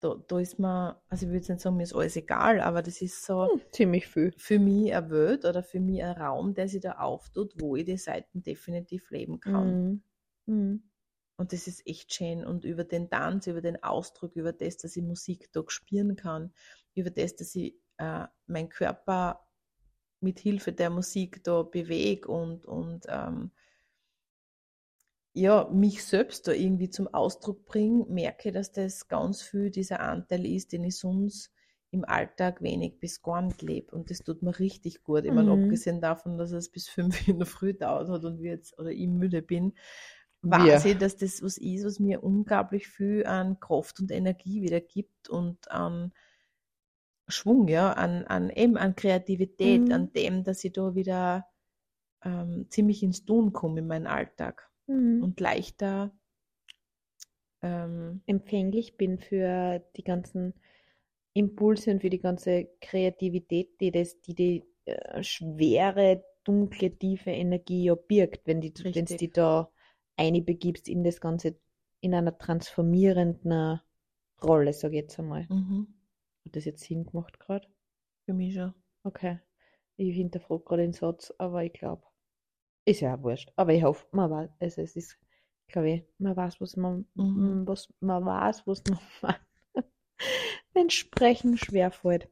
da, 0.00 0.14
da 0.28 0.38
ist 0.40 0.58
mir, 0.58 1.00
also 1.08 1.26
ich 1.26 1.28
würde 1.30 1.38
jetzt 1.38 1.48
nicht 1.50 1.60
sagen, 1.60 1.76
mir 1.76 1.82
ist 1.84 1.94
alles 1.94 2.16
egal, 2.16 2.60
aber 2.60 2.82
das 2.82 3.02
ist 3.02 3.24
so 3.24 3.48
Hm, 3.52 3.60
ziemlich 3.70 4.06
viel. 4.06 4.32
für 4.36 4.58
mich 4.58 4.94
eine 4.94 5.10
Welt 5.10 5.44
oder 5.44 5.62
für 5.62 5.80
mich 5.80 6.02
ein 6.02 6.16
Raum, 6.16 6.54
der 6.54 6.68
sich 6.68 6.80
da 6.80 6.92
auftut, 6.98 7.54
wo 7.60 7.76
ich 7.76 7.84
die 7.84 7.98
Seiten 7.98 8.42
definitiv 8.42 9.10
leben 9.10 9.40
kann. 9.40 9.82
Mhm. 9.82 10.02
Mhm. 10.46 10.90
Und 11.36 11.52
das 11.52 11.66
ist 11.66 11.86
echt 11.86 12.12
schön. 12.14 12.44
Und 12.44 12.64
über 12.64 12.84
den 12.84 13.10
Tanz, 13.10 13.46
über 13.46 13.60
den 13.62 13.82
Ausdruck, 13.82 14.36
über 14.36 14.52
das, 14.52 14.76
dass 14.76 14.96
ich 14.96 15.02
Musik 15.02 15.50
da 15.52 15.62
spüren 15.68 16.14
kann, 16.16 16.52
über 16.94 17.10
das, 17.10 17.34
dass 17.36 17.54
ich 17.54 17.76
äh, 18.00 18.26
meinen 18.46 18.70
Körper 18.70 19.46
mit 20.20 20.40
Hilfe 20.40 20.72
der 20.72 20.90
Musik 20.90 21.44
da 21.44 21.62
bewege 21.62 22.28
und, 22.28 22.64
und 22.66 23.06
ähm, 23.08 23.52
ja, 25.32 25.68
mich 25.72 26.04
selbst 26.04 26.48
da 26.48 26.52
irgendwie 26.52 26.90
zum 26.90 27.06
Ausdruck 27.08 27.64
bringe, 27.66 28.04
merke, 28.08 28.50
dass 28.52 28.72
das 28.72 29.06
ganz 29.08 29.42
viel 29.42 29.70
dieser 29.70 30.00
Anteil 30.00 30.44
ist, 30.44 30.72
den 30.72 30.84
ich 30.84 30.96
sonst 30.98 31.52
im 31.92 32.04
Alltag 32.04 32.62
wenig 32.62 32.98
bis 33.00 33.22
gar 33.22 33.42
nicht 33.42 33.62
lebe. 33.62 33.94
Und 33.94 34.10
das 34.10 34.22
tut 34.22 34.42
mir 34.42 34.58
richtig 34.58 35.02
gut. 35.02 35.24
Ich 35.24 35.32
meine, 35.32 35.50
Mhm. 35.50 35.64
abgesehen 35.64 36.00
davon, 36.00 36.38
dass 36.38 36.52
es 36.52 36.68
bis 36.70 36.88
fünf 36.88 37.16
in 37.28 37.38
der 37.38 37.46
Früh 37.46 37.74
dauert 37.74 38.08
hat 38.08 38.24
und 38.24 38.40
wir 38.40 38.52
jetzt 38.52 38.78
oder 38.78 38.90
ich 38.90 39.08
müde 39.08 39.42
bin, 39.42 39.74
weiß 40.42 40.86
ich, 40.86 40.98
dass 40.98 41.16
das 41.16 41.42
was 41.42 41.58
ist, 41.58 41.84
was 41.84 42.00
mir 42.00 42.22
unglaublich 42.22 42.88
viel 42.88 43.26
an 43.26 43.60
Kraft 43.60 44.00
und 44.00 44.10
Energie 44.10 44.62
wieder 44.62 44.80
gibt 44.80 45.28
und 45.28 45.70
an 45.70 46.12
Schwung, 47.30 47.68
ja, 47.68 47.92
an, 47.92 48.24
an 48.26 48.50
eben 48.50 48.76
an 48.76 48.96
Kreativität, 48.96 49.90
Mhm. 49.90 49.92
an 49.92 50.12
dem, 50.12 50.44
dass 50.44 50.64
ich 50.64 50.72
da 50.72 50.94
wieder 50.94 51.46
ähm, 52.24 52.66
ziemlich 52.70 53.02
ins 53.02 53.24
Tun 53.26 53.52
komme 53.52 53.80
in 53.80 53.88
meinen 53.88 54.06
Alltag 54.08 54.70
Mhm. 54.88 55.20
und 55.20 55.40
leichter 55.40 56.12
ähm, 57.62 58.22
empfänglich 58.26 58.96
bin 58.96 59.18
für 59.18 59.80
die 59.96 60.04
ganzen 60.04 60.54
Impulse 61.34 61.90
und 61.92 62.00
für 62.02 62.10
die 62.10 62.20
ganze 62.20 62.68
Kreativität, 62.80 63.80
die 63.80 63.90
das, 63.92 64.20
die 64.22 64.34
die 64.34 64.64
äh, 64.86 65.22
schwere, 65.22 66.24
dunkle, 66.44 66.90
tiefe 66.98 67.30
Energie 67.30 67.84
ja 67.84 67.94
birgt, 67.94 68.46
wenn 68.46 68.60
die, 68.60 68.74
wenn 68.92 69.06
Richtig. 69.06 69.18
die 69.18 69.32
da 69.32 69.70
einbegibst 70.16 70.88
in 70.88 71.04
das 71.04 71.20
Ganze, 71.20 71.56
in 72.00 72.14
einer 72.14 72.36
transformierenden 72.38 73.80
Rolle, 74.42 74.72
sage 74.72 74.96
ich 74.96 75.02
jetzt 75.02 75.18
einmal. 75.18 75.48
mhm, 75.48 75.86
Hat 76.46 76.56
das 76.56 76.64
jetzt 76.64 76.84
Sinn 76.84 77.04
gemacht 77.06 77.38
gerade? 77.40 77.68
für 78.26 78.34
mich 78.34 78.54
schon. 78.54 78.74
Okay. 79.04 79.38
Ich 79.96 80.14
hinterfrage 80.16 80.64
gerade 80.64 80.82
den 80.82 80.92
Satz, 80.92 81.32
aber 81.38 81.64
ich 81.64 81.72
glaube, 81.72 82.02
ist 82.86 83.00
ja 83.00 83.14
auch 83.16 83.22
wurscht. 83.22 83.52
Aber 83.56 83.72
ich 83.72 83.82
hoffe, 83.82 84.06
man 84.12 84.30
weiß, 84.30 84.50
also 84.60 84.82
es 84.82 84.96
ist, 84.96 85.18
glaube 85.68 85.90
ich. 85.90 86.04
Man 86.18 86.36
weiß, 86.36 86.60
was 86.60 86.76
man, 86.76 87.06
Mhm. 87.14 87.66
was 87.66 87.92
man 88.00 88.24
weiß, 88.24 88.66
was 88.66 88.82
man 88.86 89.34
entsprechend 90.74 91.60
schwer 91.60 91.90
fällt. 91.90 92.28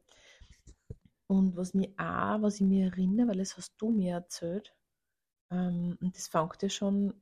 Und 1.27 1.55
was 1.55 1.73
mir 1.73 1.89
auch, 1.97 2.41
was 2.41 2.55
ich 2.55 2.61
mir 2.61 2.87
erinnere, 2.87 3.29
weil 3.29 3.37
das 3.37 3.55
hast 3.55 3.75
du 3.77 3.91
mir 3.91 4.13
erzählt, 4.15 4.75
ähm, 5.51 5.97
und 6.01 6.15
das 6.15 6.27
fängt 6.27 6.61
ja 6.61 6.69
schon 6.69 7.13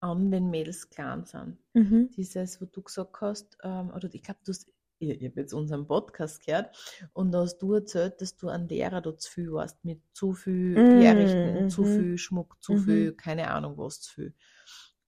an, 0.00 0.30
wenn 0.30 0.50
Mädels 0.50 0.90
klein 0.90 1.24
sind. 1.24 1.58
Mhm. 1.74 2.08
Dieses, 2.16 2.60
wo 2.60 2.66
du 2.66 2.82
gesagt 2.82 3.20
hast, 3.20 3.58
ähm, 3.62 3.90
oder 3.90 4.12
ich 4.12 4.22
glaube, 4.22 4.40
du 4.44 4.50
hast, 4.52 4.70
ich, 4.98 5.24
habe 5.24 5.40
jetzt 5.40 5.52
unseren 5.54 5.86
Podcast 5.86 6.44
gehört, 6.44 6.76
und 7.12 7.32
da 7.32 7.40
hast 7.40 7.58
du 7.58 7.74
erzählt, 7.74 8.20
dass 8.20 8.36
du 8.36 8.48
an 8.48 8.68
derer 8.68 9.00
da 9.00 9.16
zu 9.16 9.30
viel 9.30 9.52
warst, 9.52 9.84
mit 9.84 10.02
zu 10.12 10.32
viel 10.34 10.84
Mm, 10.84 10.90
Herrichten, 10.92 11.68
zu 11.68 11.84
mhm. 11.84 11.84
viel 11.84 12.18
Schmuck, 12.18 12.56
zu 12.62 12.76
Mhm. 12.76 12.76
viel, 12.76 13.12
keine 13.14 13.50
Ahnung 13.50 13.78
was 13.78 14.00
zu 14.00 14.12
viel. 14.14 14.34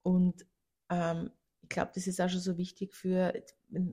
Und 0.02 0.47
ähm, 0.90 1.30
ich 1.62 1.68
glaube, 1.68 1.92
das 1.94 2.06
ist 2.06 2.20
auch 2.20 2.28
schon 2.28 2.40
so 2.40 2.56
wichtig 2.56 2.94
für 2.94 3.32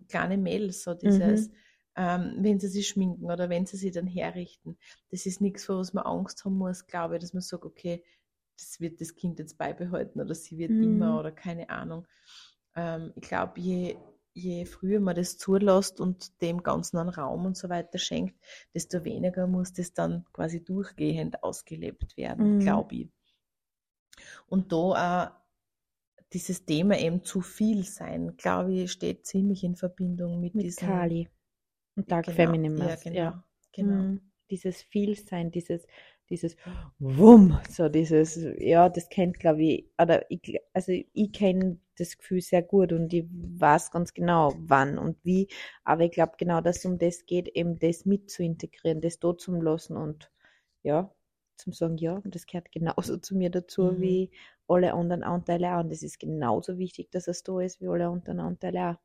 kleine 0.08 0.38
Mädels, 0.38 0.84
so 0.84 0.94
dieses, 0.94 1.50
Mhm. 1.50 1.56
ähm, 1.96 2.38
wenn 2.40 2.60
sie 2.60 2.68
sich 2.70 2.88
schminken 2.88 3.26
oder 3.26 3.50
wenn 3.50 3.66
sie 3.66 3.78
sich 3.78 3.92
dann 3.92 4.08
herrichten. 4.08 4.78
Das 5.12 5.26
ist 5.26 5.42
nichts, 5.42 5.66
vor 5.66 5.80
was 5.80 5.94
man 5.94 6.06
Angst 6.06 6.46
haben 6.46 6.58
muss, 6.58 6.88
glaube 6.88 7.16
ich, 7.16 7.22
dass 7.22 7.34
man 7.34 7.42
sagt, 7.42 7.66
okay, 7.66 8.04
das 8.58 8.80
wird 8.80 9.02
das 9.02 9.16
Kind 9.16 9.40
jetzt 9.40 9.58
beibehalten 9.58 10.20
oder 10.20 10.34
sie 10.34 10.58
wird 10.58 10.80
Mhm. 10.80 10.80
immer 10.80 11.20
oder 11.20 11.32
keine 11.32 11.70
Ahnung. 11.70 12.08
Ähm, 12.76 13.14
ich 13.16 13.22
glaube, 13.24 13.60
je, 13.60 13.98
je 14.38 14.66
früher 14.66 15.00
man 15.00 15.16
das 15.16 15.38
zulässt 15.38 16.00
und 16.00 16.42
dem 16.42 16.62
Ganzen 16.62 16.98
einen 16.98 17.10
Raum 17.10 17.46
und 17.46 17.58
so 17.58 17.70
weiter 17.70 17.98
schenkt, 17.98 18.36
desto 18.74 19.04
weniger 19.04 19.48
muss 19.48 19.74
das 19.74 19.94
dann 19.94 20.26
quasi 20.32 20.64
durchgehend 20.64 21.44
ausgelebt 21.44 22.16
werden, 22.18 22.56
Mhm. 22.56 22.60
glaube 22.60 22.96
ich. 22.96 23.10
Und 24.48 24.72
da 24.72 24.78
auch 24.78 25.32
dieses 26.34 26.66
Thema 26.66 27.00
eben 27.00 27.24
zu 27.24 27.42
viel 27.42 27.84
sein, 27.84 28.36
glaube 28.38 28.74
ich, 28.74 28.92
steht 28.92 29.26
ziemlich 29.26 29.64
in 29.64 29.76
Verbindung 29.76 30.40
mit, 30.40 30.56
Mit 30.56 30.66
diesem 30.66 30.88
Kali 30.88 31.30
und 31.96 32.12
Dark 32.12 32.26
genau, 32.26 32.36
Feminine 32.36 32.90
ja, 32.90 32.96
genau, 32.96 33.16
ja. 33.16 33.44
genau. 33.72 33.94
Mhm. 33.94 34.32
Dieses 34.50 34.82
Vielsein, 34.82 35.52
dieses, 35.52 35.86
dieses 36.30 36.56
Wumm, 37.00 37.60
so 37.70 37.90
dieses, 37.90 38.40
ja, 38.58 38.90
das 38.90 39.10
kennt, 39.10 39.40
glaube 39.40 39.64
ich, 39.64 39.92
oder 40.02 40.30
ich, 40.32 40.60
also 40.74 40.92
ich 40.92 41.32
kenne 41.32 41.80
das 41.98 42.18
Gefühl 42.18 42.42
sehr 42.42 42.62
gut 42.64 42.92
und 42.94 43.14
ich 43.14 43.26
weiß 43.32 43.92
ganz 43.92 44.14
genau, 44.14 44.56
wann 44.60 44.98
und 44.98 45.18
wie, 45.24 45.48
aber 45.84 46.04
ich 46.06 46.12
glaube 46.12 46.34
genau, 46.38 46.62
dass 46.62 46.78
es 46.80 46.86
um 46.86 46.98
das 46.98 47.26
geht, 47.26 47.48
eben 47.50 47.78
das 47.80 48.06
mit 48.06 48.30
zu 48.32 48.44
integrieren, 48.44 49.02
das 49.02 49.20
dort 49.20 49.42
zum 49.42 49.62
lassen 49.62 49.96
und 49.98 50.32
ja, 50.84 51.14
zum 51.58 51.74
sagen, 51.74 51.98
ja, 51.98 52.22
das 52.26 52.46
gehört 52.48 52.72
genauso 52.72 53.18
zu 53.18 53.36
mir 53.36 53.50
dazu 53.52 54.00
Mhm. 54.00 54.00
wie 54.00 54.32
alle 54.68 54.94
anderen 54.94 55.24
Anteile 55.24 55.76
auch 55.76 55.80
und 55.84 55.92
es 55.92 56.04
ist 56.04 56.20
genauso 56.20 56.78
wichtig, 56.78 57.12
dass 57.12 57.28
es 57.28 57.44
da 57.44 57.60
ist 57.62 57.82
wie 57.82 57.88
alle 57.88 58.08
anderen 58.08 58.40
Anteile 58.40 58.92
auch. 58.92 58.96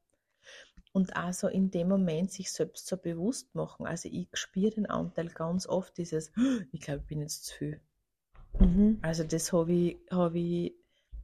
Und 0.92 1.16
also 1.16 1.48
in 1.48 1.70
dem 1.70 1.88
Moment 1.88 2.30
sich 2.30 2.52
selbst 2.52 2.86
so 2.86 2.96
bewusst 2.98 3.54
machen. 3.54 3.86
Also 3.86 4.08
ich 4.12 4.28
spüre 4.34 4.70
den 4.70 4.86
Anteil 4.86 5.28
ganz 5.28 5.66
oft, 5.66 5.96
dieses, 5.96 6.32
ich 6.72 6.80
glaube, 6.80 7.00
ich 7.00 7.06
bin 7.06 7.20
jetzt 7.22 7.46
zu 7.46 7.54
viel. 7.56 7.80
Mhm. 8.58 8.98
Also 9.02 9.24
das 9.24 9.52
habe 9.52 9.72
ich, 9.72 9.98
hab 10.10 10.34
ich 10.34 10.74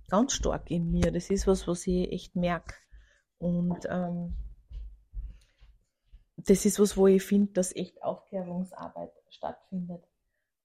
ganz 0.08 0.32
stark 0.32 0.70
in 0.70 0.90
mir. 0.90 1.12
Das 1.12 1.30
ist 1.30 1.46
was, 1.46 1.68
was 1.68 1.86
ich 1.86 2.10
echt 2.10 2.34
merke. 2.34 2.74
Und 3.38 3.86
ähm, 3.88 4.34
das 6.36 6.64
ist 6.64 6.80
was, 6.80 6.96
wo 6.96 7.06
ich 7.06 7.22
finde, 7.22 7.52
dass 7.52 7.74
echt 7.76 8.02
Aufklärungsarbeit 8.02 9.12
stattfindet. 9.28 10.02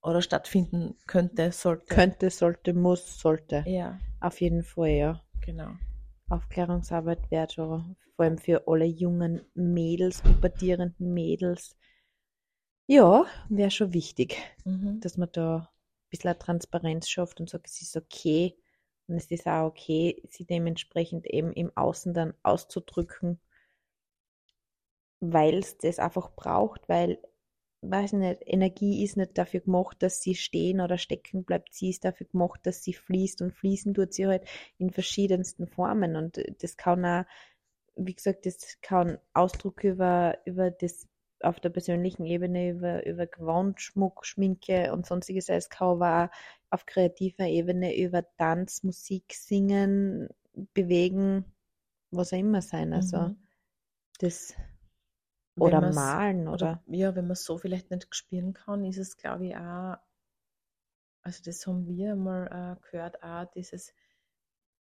Oder 0.01 0.22
stattfinden 0.22 0.95
könnte, 1.07 1.51
sollte. 1.51 1.86
Könnte, 1.93 2.29
sollte, 2.29 2.74
muss, 2.74 3.19
sollte. 3.19 3.63
Ja, 3.67 4.00
Auf 4.19 4.41
jeden 4.41 4.63
Fall, 4.63 4.89
ja. 4.89 5.22
genau. 5.41 5.72
Aufklärungsarbeit 6.34 7.30
wäre 7.32 7.50
schon 7.50 7.96
vor 8.16 8.25
allem 8.25 8.38
für 8.38 8.68
alle 8.68 8.86
jungen 8.86 9.42
Mädels, 9.54 10.22
pubertierenden 10.22 11.13
Mädels. 11.13 11.75
Ja, 12.88 13.25
wäre 13.50 13.72
schon 13.72 13.94
wichtig, 13.94 14.38
Mhm. 14.66 15.02
dass 15.02 15.18
man 15.18 15.30
da 15.32 15.58
ein 15.58 16.10
bisschen 16.10 16.38
Transparenz 16.40 17.10
schafft 17.10 17.40
und 17.40 17.50
sagt, 17.50 17.68
es 17.68 17.82
ist 17.82 17.96
okay. 17.98 18.58
Und 19.08 19.16
es 19.16 19.30
ist 19.32 19.48
auch 19.48 19.68
okay, 19.68 20.22
sie 20.30 20.46
dementsprechend 20.46 21.25
eben 21.28 21.52
im 21.54 21.75
Außen 21.75 22.13
dann 22.13 22.34
auszudrücken, 22.44 23.40
weil 25.20 25.56
es 25.60 25.78
das 25.78 26.00
einfach 26.00 26.32
braucht, 26.36 26.88
weil, 26.90 27.20
weiß 27.84 28.13
ich 28.13 28.20
nicht, 28.20 28.42
Energie 28.46 29.04
ist 29.04 29.18
nicht 29.18 29.38
dafür 29.38 29.60
gemacht, 29.62 29.98
dass 30.02 30.22
sie 30.22 30.36
stehen 30.36 30.82
oder 30.82 30.98
stecken 30.98 31.44
bleibt, 31.44 31.74
sie 31.74 31.90
ist 31.90 32.06
dafür 32.06 32.28
gemacht, 32.28 32.62
dass 32.63 32.84
sie 32.84 32.94
fließt 32.94 33.42
und 33.42 33.54
fließen 33.54 33.94
tut 33.94 34.13
sie 34.13 34.28
halt 34.28 34.46
in 34.78 34.92
verschiedensten 34.92 35.68
Formen 35.68 36.16
und 36.16 36.42
das 36.62 36.78
kann 36.78 37.06
auch, 37.06 37.24
wie 37.96 38.16
gesagt, 38.16 38.46
das 38.46 38.80
kann 38.82 39.20
Ausdruck 39.34 39.84
über, 39.84 40.38
über 40.46 40.72
das 40.72 41.08
auf 41.42 41.60
der 41.60 41.70
persönlichen 41.70 42.25
Ebene, 42.25 42.70
über, 42.70 43.06
über 43.06 43.28
Gewand, 43.28 43.82
Schmuck, 43.82 44.25
Schminke 44.25 44.94
und 44.94 45.06
sonstiges 45.06 45.48
sein. 45.48 45.58
Es 45.58 45.70
kann 45.70 45.90
aber 45.90 46.25
auch 46.25 46.74
auf 46.74 46.86
kreativer 46.86 47.46
Ebene 47.46 47.98
über 47.98 48.24
Tanz, 48.38 48.84
Musik, 48.84 49.34
Singen, 49.34 50.30
Bewegen, 50.74 51.46
was 52.12 52.34
auch 52.34 52.38
immer 52.38 52.62
sein. 52.62 52.94
Also 52.94 53.18
Mhm. 53.18 53.38
das 54.20 54.56
oder 55.57 55.81
malen 55.81 56.48
oder, 56.48 56.83
ja, 56.88 57.15
wenn 57.15 57.25
man 57.25 57.33
es 57.33 57.45
so 57.45 57.57
vielleicht 57.57 57.91
nicht 57.91 58.13
spüren 58.15 58.53
kann, 58.53 58.86
ist 58.86 58.98
es, 58.98 59.17
glaube 59.17 59.48
ich, 59.48 59.55
auch, 59.57 59.98
also 61.22 61.41
das 61.43 61.65
haben 61.67 61.88
wir 61.88 62.15
mal 62.15 62.77
äh, 62.81 62.81
gehört, 62.91 63.24
auch 63.24 63.45
dieses, 63.45 63.93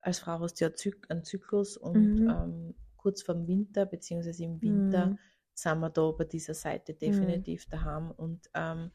als 0.00 0.20
Frau 0.20 0.40
hast 0.40 0.60
du 0.60 0.66
ja 0.66 0.72
einen 1.10 1.24
Zyklus 1.24 1.76
und 1.76 2.22
Mhm. 2.22 2.28
ähm, 2.28 2.76
kurz 2.96 3.22
vorm 3.22 3.46
Winter, 3.48 3.86
beziehungsweise 3.86 4.44
im 4.44 4.62
Winter, 4.62 5.12
Mhm. 5.12 5.18
sind 5.54 5.80
wir 5.80 5.90
da 5.90 6.10
bei 6.12 6.24
dieser 6.24 6.54
Seite 6.54 6.94
definitiv 6.94 7.68
daheim. 7.68 8.10
Und 8.12 8.50
ähm, 8.54 8.92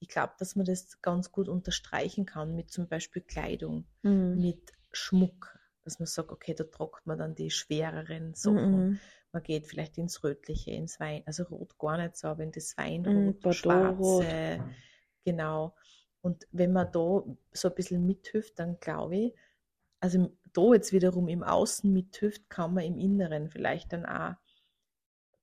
ich 0.00 0.08
glaube, 0.08 0.34
dass 0.38 0.56
man 0.56 0.66
das 0.66 1.02
ganz 1.02 1.32
gut 1.32 1.48
unterstreichen 1.48 2.26
kann 2.26 2.54
mit 2.54 2.70
zum 2.70 2.88
Beispiel 2.88 3.22
Kleidung, 3.22 3.86
Mhm. 4.04 4.36
mit 4.36 4.72
Schmuck, 4.92 5.58
dass 5.86 5.98
man 6.00 6.06
sagt, 6.06 6.30
okay, 6.32 6.54
da 6.54 6.64
tragt 6.64 7.06
man 7.06 7.18
dann 7.18 7.34
die 7.34 7.50
schwereren 7.50 8.34
Sachen. 8.34 8.84
Mhm. 8.84 9.00
Man 9.32 9.42
geht 9.42 9.66
vielleicht 9.68 9.98
ins 9.98 10.22
Rötliche, 10.24 10.72
ins 10.72 11.00
Wein, 11.00 11.22
also 11.26 11.44
Rot 11.44 11.78
gar 11.78 11.96
nicht 11.98 12.16
so, 12.16 12.28
aber 12.28 12.42
in 12.44 12.52
das 12.52 12.76
Weinrot, 12.76 13.40
Bordeaux-Rot. 13.42 14.26
Schwarze, 14.26 14.62
genau. 15.24 15.74
Und 16.22 16.46
wenn 16.52 16.72
man 16.72 16.90
da 16.92 17.24
so 17.52 17.68
ein 17.68 17.74
bisschen 17.74 18.06
mithilft, 18.06 18.58
dann 18.58 18.78
glaube 18.80 19.16
ich, 19.16 19.34
also 20.00 20.36
da 20.52 20.72
jetzt 20.74 20.92
wiederum 20.92 21.28
im 21.28 21.42
Außen 21.44 21.92
mithilft, 21.92 22.50
kann 22.50 22.74
man 22.74 22.84
im 22.84 22.98
Inneren 22.98 23.48
vielleicht 23.50 23.92
dann 23.92 24.06
auch 24.06 24.34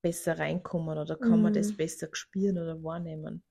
besser 0.04 0.38
reinkommen 0.38 0.98
oder 0.98 1.16
kann 1.16 1.42
man 1.42 1.54
das 1.54 1.72
Mhm. 1.72 1.78
besser 1.78 2.10
spüren 2.12 2.58
oder 2.60 2.84
wahrnehmen. 2.84 3.44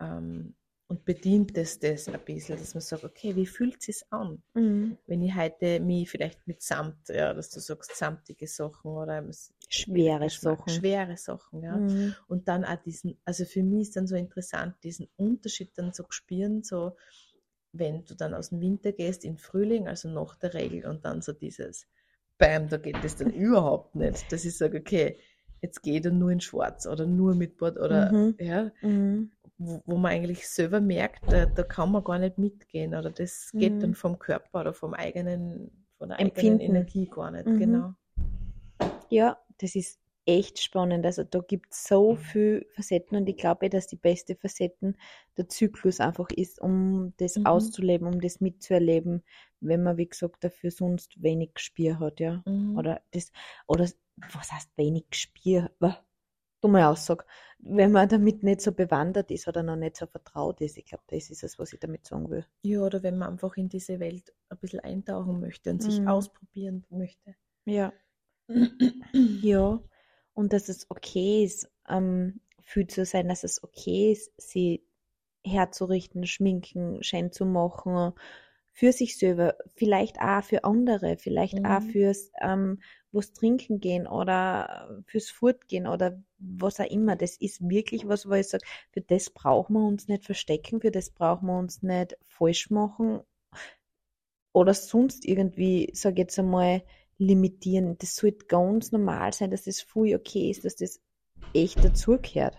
Ähm, 0.00 0.54
und 0.92 1.06
bedient 1.06 1.56
es 1.56 1.78
das 1.78 2.06
ein 2.06 2.20
bisschen, 2.22 2.58
dass 2.58 2.74
man 2.74 2.82
sagt, 2.82 3.02
okay, 3.02 3.34
wie 3.34 3.46
fühlt 3.46 3.78
es 3.78 3.84
sich 3.86 4.02
an? 4.10 4.42
Mhm. 4.52 4.98
wenn 5.06 5.22
ich 5.22 5.34
heute 5.34 5.80
mich 5.80 6.10
vielleicht 6.10 6.46
mit 6.46 6.60
Samt, 6.60 7.08
ja, 7.08 7.32
dass 7.32 7.48
du 7.48 7.60
sagst, 7.60 7.96
samtige 7.96 8.46
Sachen 8.46 8.90
oder 8.90 9.24
Schwere 9.70 10.28
Sachen. 10.28 10.68
schwere 10.68 11.16
Sachen, 11.16 11.62
ja. 11.62 11.78
Mhm. 11.78 12.14
Und 12.28 12.46
dann 12.46 12.66
auch 12.66 12.76
diesen, 12.76 13.16
also 13.24 13.46
für 13.46 13.62
mich 13.62 13.88
ist 13.88 13.96
dann 13.96 14.06
so 14.06 14.16
interessant, 14.16 14.74
diesen 14.84 15.08
Unterschied 15.16 15.70
dann 15.76 15.94
so 15.94 16.04
spüren, 16.10 16.62
so 16.62 16.94
wenn 17.72 18.04
du 18.04 18.14
dann 18.14 18.34
aus 18.34 18.50
dem 18.50 18.60
Winter 18.60 18.92
gehst 18.92 19.24
in 19.24 19.38
Frühling, 19.38 19.88
also 19.88 20.10
nach 20.10 20.36
der 20.36 20.52
Regel 20.52 20.84
und 20.86 21.06
dann 21.06 21.22
so 21.22 21.32
dieses 21.32 21.86
Bam, 22.36 22.68
da 22.68 22.76
geht 22.76 23.02
das 23.02 23.16
dann 23.16 23.30
überhaupt 23.32 23.94
nicht, 23.94 24.30
dass 24.30 24.44
ich 24.44 24.58
sage, 24.58 24.80
okay, 24.80 25.16
jetzt 25.62 25.82
gehe 25.82 25.96
ich 25.96 26.02
dann 26.02 26.18
nur 26.18 26.30
in 26.32 26.40
Schwarz 26.42 26.86
oder 26.86 27.06
nur 27.06 27.34
mit 27.34 27.56
Bord 27.56 27.78
oder 27.78 28.12
Mhm. 28.12 28.34
ja, 28.38 28.70
Mhm. 28.82 29.30
Wo, 29.66 29.82
wo 29.86 29.96
man 29.96 30.12
eigentlich 30.12 30.48
selber 30.48 30.80
merkt, 30.80 31.22
da, 31.30 31.46
da 31.46 31.62
kann 31.62 31.90
man 31.92 32.04
gar 32.04 32.18
nicht 32.18 32.38
mitgehen 32.38 32.94
oder 32.94 33.10
das 33.10 33.50
geht 33.52 33.74
Mhm. 33.74 33.80
dann 33.80 33.94
vom 33.94 34.18
Körper 34.18 34.60
oder 34.60 34.72
vom 34.74 34.94
eigenen, 34.94 35.86
von 35.98 36.08
der 36.10 36.20
Empfinden. 36.20 36.60
eigenen 36.60 36.76
Energie 36.76 37.06
gar 37.06 37.30
nicht, 37.30 37.46
Mhm. 37.46 37.58
genau. 37.58 37.94
Ja, 39.10 39.38
das 39.58 39.74
ist 39.74 40.00
echt 40.24 40.62
spannend. 40.62 41.04
Also 41.04 41.24
da 41.24 41.40
gibt 41.40 41.72
es 41.72 41.84
so 41.84 42.14
viele 42.14 42.64
Facetten 42.74 43.16
und 43.16 43.28
ich 43.28 43.36
glaube, 43.36 43.68
dass 43.68 43.88
die 43.88 43.96
beste 43.96 44.36
Facetten 44.36 44.96
der 45.36 45.48
Zyklus 45.48 46.00
einfach 46.00 46.30
ist, 46.30 46.60
um 46.60 47.12
das 47.16 47.36
Mhm. 47.36 47.46
auszuleben, 47.46 48.06
um 48.06 48.20
das 48.20 48.40
mitzuerleben, 48.40 49.22
wenn 49.60 49.82
man, 49.82 49.96
wie 49.96 50.08
gesagt, 50.08 50.44
dafür 50.44 50.70
sonst 50.70 51.20
wenig 51.22 51.54
Gespür 51.54 51.98
hat, 51.98 52.20
ja. 52.20 52.42
Mhm. 52.46 52.76
Oder 52.78 53.02
das, 53.10 53.32
oder 53.66 53.88
was 54.32 54.52
heißt 54.52 54.70
wenig 54.76 55.10
Gespür? 55.10 55.70
Dumme 56.62 56.88
Aussage. 56.88 57.24
Wenn 57.58 57.92
man 57.92 58.08
damit 58.08 58.42
nicht 58.42 58.62
so 58.62 58.72
bewandert 58.72 59.30
ist 59.30 59.48
oder 59.48 59.62
noch 59.62 59.76
nicht 59.76 59.96
so 59.96 60.06
vertraut 60.06 60.60
ist, 60.62 60.78
ich 60.78 60.86
glaube, 60.86 61.04
das 61.08 61.30
ist 61.30 61.42
es, 61.44 61.58
was 61.58 61.72
ich 61.74 61.80
damit 61.80 62.06
sagen 62.06 62.30
will. 62.30 62.46
Ja, 62.64 62.80
oder 62.80 63.04
wenn 63.04 63.18
man 63.18 63.28
einfach 63.30 63.56
in 63.56 63.68
diese 63.68 64.00
Welt 64.00 64.32
ein 64.48 64.58
bisschen 64.58 64.80
eintauchen 64.80 65.38
möchte 65.38 65.70
und 65.70 65.80
sich 65.80 66.04
Mhm. 66.04 66.08
ausprobieren 66.08 66.84
möchte. 66.90 67.36
Ja. 67.66 67.92
Ja, 69.40 69.80
und 70.34 70.52
dass 70.52 70.68
es 70.68 70.90
okay 70.90 71.44
ist, 71.44 71.70
ähm, 71.88 72.40
viel 72.60 72.86
zu 72.86 73.04
sein, 73.04 73.28
dass 73.28 73.44
es 73.44 73.62
okay 73.62 74.12
ist, 74.12 74.32
sie 74.40 74.84
herzurichten, 75.44 76.26
schminken, 76.26 77.02
schön 77.02 77.32
zu 77.32 77.44
machen, 77.44 78.12
für 78.72 78.92
sich 78.92 79.18
selber, 79.18 79.56
vielleicht 79.74 80.18
auch 80.20 80.44
für 80.44 80.64
andere, 80.64 81.18
vielleicht 81.18 81.64
Mhm. 81.64 81.64
auch 81.64 81.82
fürs 81.82 82.30
ähm, 82.40 82.80
was 83.12 83.32
trinken 83.32 83.80
gehen 83.80 84.06
oder 84.06 85.02
fürs 85.06 85.30
Fortgehen 85.30 85.86
oder 85.86 86.22
was 86.38 86.80
auch 86.80 86.90
immer. 86.90 87.16
Das 87.16 87.36
ist 87.36 87.68
wirklich 87.68 88.08
was, 88.08 88.28
wo 88.28 88.32
ich 88.32 88.48
sage, 88.48 88.64
für 88.90 89.02
das 89.02 89.30
brauchen 89.30 89.74
wir 89.74 89.86
uns 89.86 90.08
nicht 90.08 90.24
verstecken, 90.24 90.80
für 90.80 90.90
das 90.90 91.10
brauchen 91.10 91.46
wir 91.46 91.58
uns 91.58 91.82
nicht 91.82 92.16
falsch 92.24 92.70
machen 92.70 93.20
oder 94.52 94.74
sonst 94.74 95.24
irgendwie, 95.24 95.90
sag 95.94 96.18
jetzt 96.18 96.38
einmal, 96.38 96.82
limitieren. 97.18 97.96
Das 97.98 98.16
sollte 98.16 98.46
ganz 98.46 98.92
normal 98.92 99.32
sein, 99.32 99.50
dass 99.50 99.64
das 99.64 99.80
voll 99.80 100.14
okay 100.14 100.50
ist, 100.50 100.64
dass 100.64 100.76
das 100.76 101.00
echt 101.54 101.82
dazugehört. 101.84 102.56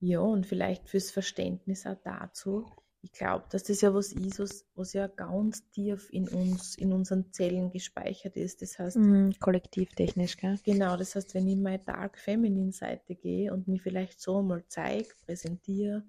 Ja, 0.00 0.20
und 0.20 0.46
vielleicht 0.46 0.88
fürs 0.88 1.10
Verständnis 1.10 1.86
auch 1.86 1.96
dazu. 2.04 2.66
Ich 3.02 3.12
glaube, 3.12 3.46
dass 3.50 3.64
das 3.64 3.80
ja 3.80 3.92
was 3.94 4.12
ist, 4.12 4.38
was, 4.38 4.66
was 4.74 4.92
ja 4.92 5.06
ganz 5.08 5.68
tief 5.70 6.08
in 6.12 6.28
uns, 6.28 6.76
in 6.76 6.92
unseren 6.92 7.32
Zellen 7.32 7.70
gespeichert 7.70 8.36
ist. 8.36 8.62
Das 8.62 8.78
heißt, 8.78 9.00
Mhm, 9.00 9.30
kollektivtechnisch, 9.40 10.36
gell? 10.36 10.60
genau, 10.64 10.96
das 10.96 11.14
heißt, 11.14 11.34
wenn 11.34 11.46
ich 11.46 11.54
in 11.54 11.62
meine 11.62 11.78
Dark 11.80 12.18
Feminine 12.18 12.72
Seite 12.72 13.14
gehe 13.14 13.52
und 13.52 13.68
mich 13.68 13.82
vielleicht 13.82 14.20
so 14.20 14.42
mal 14.42 14.64
zeige, 14.68 15.08
präsentiere, 15.26 16.04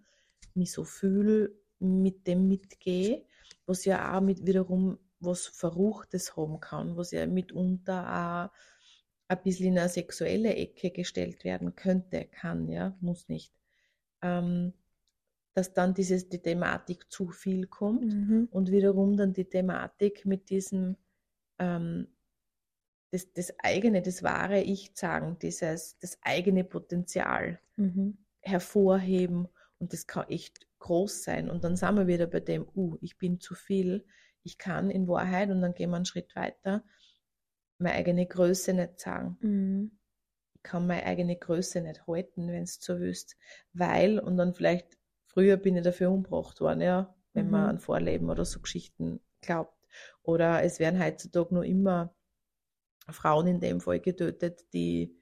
mich 0.54 0.72
so 0.72 0.84
fühle, 0.84 1.52
mit 1.80 2.28
dem 2.28 2.48
mitgehe, 2.48 3.26
was 3.66 3.86
ja 3.86 4.18
auch 4.18 4.22
mit 4.22 4.46
wiederum 4.46 5.00
was 5.22 5.48
Verruchtes 5.48 6.36
haben 6.38 6.60
kann, 6.60 6.98
was 6.98 7.12
ja 7.12 7.26
mitunter 7.28 8.50
auch 8.52 8.58
ein 9.28 9.44
bisschen 9.44 9.68
in 9.68 9.80
eine 9.80 9.90
sexuelle 9.90 10.56
Ecke 10.56 10.92
gestellt 10.92 11.44
werden 11.44 11.76
könnte, 11.76 12.26
kann, 12.26 12.70
ja, 12.70 12.98
muss 13.02 13.30
nicht. 13.30 13.54
Ähm, 14.22 14.74
dass 15.60 15.74
dann 15.74 15.94
dieses, 15.94 16.30
die 16.30 16.42
Thematik 16.42 17.12
zu 17.12 17.30
viel 17.30 17.68
kommt 17.68 18.14
Mhm. 18.14 18.48
und 18.52 18.72
wiederum 18.72 19.18
dann 19.18 19.34
die 19.34 19.46
Thematik 19.46 20.26
mit 20.26 20.50
diesem 20.50 20.96
ähm, 21.60 22.08
das, 23.12 23.34
das 23.34 23.54
eigene, 23.60 24.02
das 24.02 24.24
wahre 24.24 24.62
Ich 24.62 24.92
sagen, 24.94 25.38
dieses 25.42 25.98
das 26.00 26.18
eigene 26.22 26.64
Potenzial 26.64 27.60
Mhm. 27.76 28.18
hervorheben 28.42 29.48
und 29.80 29.92
das 29.92 30.08
kann 30.08 30.30
echt 30.30 30.66
groß 30.80 31.24
sein. 31.24 31.50
Und 31.50 31.64
dann 31.66 31.76
sind 31.76 31.96
wir 31.96 32.08
wieder 32.08 32.28
bei 32.28 32.40
dem, 32.40 32.66
uh, 32.76 32.98
ich 33.02 33.18
bin 33.18 33.40
zu 33.42 33.54
viel, 33.56 34.06
ich 34.44 34.58
kann 34.58 34.90
in 34.90 35.08
Wahrheit, 35.08 35.50
und 35.50 35.60
dann 35.62 35.74
gehen 35.74 35.90
wir 35.90 35.98
einen 35.98 36.06
Schritt 36.06 36.36
weiter, 36.36 36.84
meine 37.80 37.96
eigene 37.96 38.26
Größe 38.26 38.74
nicht 38.74 39.00
sagen. 39.00 39.38
Mhm. 39.42 39.92
Ich 40.56 40.64
kann 40.64 40.88
meine 40.88 41.06
eigene 41.06 41.36
Größe 41.36 41.82
nicht 41.82 42.06
halten, 42.08 42.48
wenn 42.48 42.64
es 42.64 42.80
so 42.80 43.00
wüsst. 43.00 43.38
Weil, 43.74 44.20
und 44.20 44.38
dann 44.38 44.54
vielleicht, 44.54 44.99
früher 45.30 45.58
bin 45.58 45.78
ich 45.78 45.84
dafür 45.84 46.12
umgebracht 46.12 46.62
worden, 46.62 46.82
ja, 46.82 47.16
wenn 47.34 47.50
Mhm. 47.50 47.52
man 47.52 47.70
an 47.70 47.80
Vorleben 47.80 48.30
oder 48.32 48.46
so 48.46 48.62
Geschichten 48.62 49.22
glaubt. 49.42 49.76
Oder 50.24 50.64
es 50.64 50.80
werden 50.80 51.04
heutzutage 51.04 51.56
nur 51.56 51.66
immer 51.66 52.16
Frauen 53.10 53.48
in 53.48 53.60
dem 53.60 53.82
Fall 53.82 54.00
getötet, 54.00 54.66
die 54.74 55.18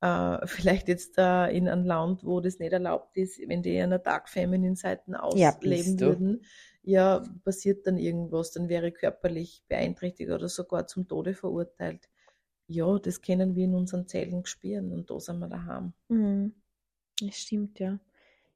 äh, 0.00 0.46
vielleicht 0.46 0.88
jetzt 0.88 1.18
äh, 1.18 1.48
in 1.56 1.68
einem 1.68 1.84
Land, 1.86 2.24
wo 2.24 2.40
das 2.40 2.58
nicht 2.58 2.72
erlaubt 2.72 3.16
ist, 3.16 3.40
wenn 3.48 3.62
die 3.62 3.78
einer 3.80 3.98
Dark 3.98 4.28
Feminine 4.28 4.76
Seiten 4.76 5.14
Ja, 5.32 5.52
ausleben 5.54 5.98
du. 5.98 6.16
würden, 6.18 6.44
ja, 6.82 7.20
passiert 7.44 7.86
dann 7.86 7.98
irgendwas, 7.98 8.52
dann 8.52 8.68
wäre 8.68 8.88
ich 8.88 8.94
körperlich 8.94 9.64
beeinträchtigt 9.68 10.30
oder 10.30 10.48
sogar 10.48 10.86
zum 10.86 11.08
Tode 11.08 11.34
verurteilt. 11.34 12.08
Ja, 12.68 12.98
das 12.98 13.22
können 13.22 13.54
wir 13.56 13.64
in 13.66 13.74
unseren 13.74 14.08
Zellen 14.08 14.46
spüren 14.46 14.92
und 14.92 15.10
da 15.10 15.20
sind 15.20 15.40
wir 15.40 15.48
daheim. 15.48 15.94
Mhm. 16.10 16.54
Das 17.20 17.38
stimmt, 17.40 17.80
ja. 17.80 18.00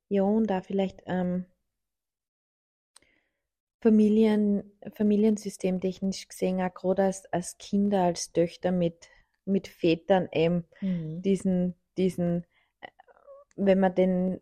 Ja, 0.09 0.23
und 0.23 0.47
da 0.49 0.63
vielleicht 0.63 1.03
ähm, 1.07 1.45
Familien, 3.81 4.73
Familiensystemtechnisch 4.95 6.29
gesehen, 6.29 6.61
auch 6.61 6.73
gerade 6.73 7.05
als, 7.05 7.27
als 7.33 7.59
Kinder, 7.59 8.03
als 8.03 8.33
Töchter 8.33 8.73
mit, 8.73 9.09
mit 9.45 9.69
Vätern 9.69 10.29
eben 10.33 10.65
Mhm. 10.83 11.25
diesen, 11.25 11.75
diesen, 11.99 12.45
äh, 12.81 12.89
wenn 13.57 13.81
man 13.81 13.95
den 13.95 14.41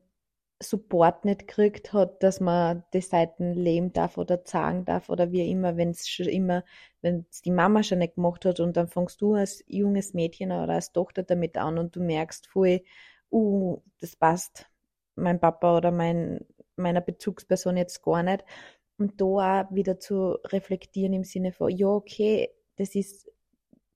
Support 0.62 1.25
nicht 1.25 1.48
kriegt 1.48 1.92
hat, 1.92 2.22
dass 2.22 2.40
man 2.40 2.85
die 2.94 3.01
Seiten 3.03 3.55
leben 3.55 3.92
darf 3.92 4.18
oder 4.18 4.40
sagen 4.44 4.85
darf 4.85 5.11
oder 5.11 5.33
wie 5.33 5.51
immer, 5.51 5.77
wenn 5.77 5.90
es 5.90 6.09
schon 6.09 6.27
immer, 6.29 6.64
wenn 7.03 7.27
es 7.31 7.42
die 7.42 7.51
Mama 7.51 7.83
schon 7.83 7.98
nicht 7.98 8.14
gemacht 8.16 8.44
hat 8.44 8.61
und 8.61 8.77
dann 8.77 8.88
fängst 8.88 9.20
du 9.22 9.35
als 9.35 9.64
junges 9.68 10.14
Mädchen 10.14 10.53
oder 10.53 10.75
als 10.75 10.92
Tochter 10.92 11.25
damit 11.25 11.59
an 11.59 11.79
und 11.79 11.96
du 11.96 12.01
merkst 12.01 12.46
voll, 12.48 12.83
uh, 13.33 13.83
das 14.01 14.16
passt 14.16 14.70
mein 15.14 15.40
Papa 15.40 15.77
oder 15.77 15.90
mein, 15.90 16.44
meiner 16.77 17.01
Bezugsperson 17.01 17.77
jetzt 17.77 18.03
gar 18.03 18.22
nicht. 18.22 18.44
Und 18.98 19.20
da 19.20 19.62
auch 19.62 19.75
wieder 19.75 19.98
zu 19.98 20.38
reflektieren 20.46 21.12
im 21.12 21.25
Sinne 21.25 21.53
von, 21.53 21.70
ja, 21.70 21.88
okay, 21.88 22.51
das 22.77 22.94
ist 22.94 23.31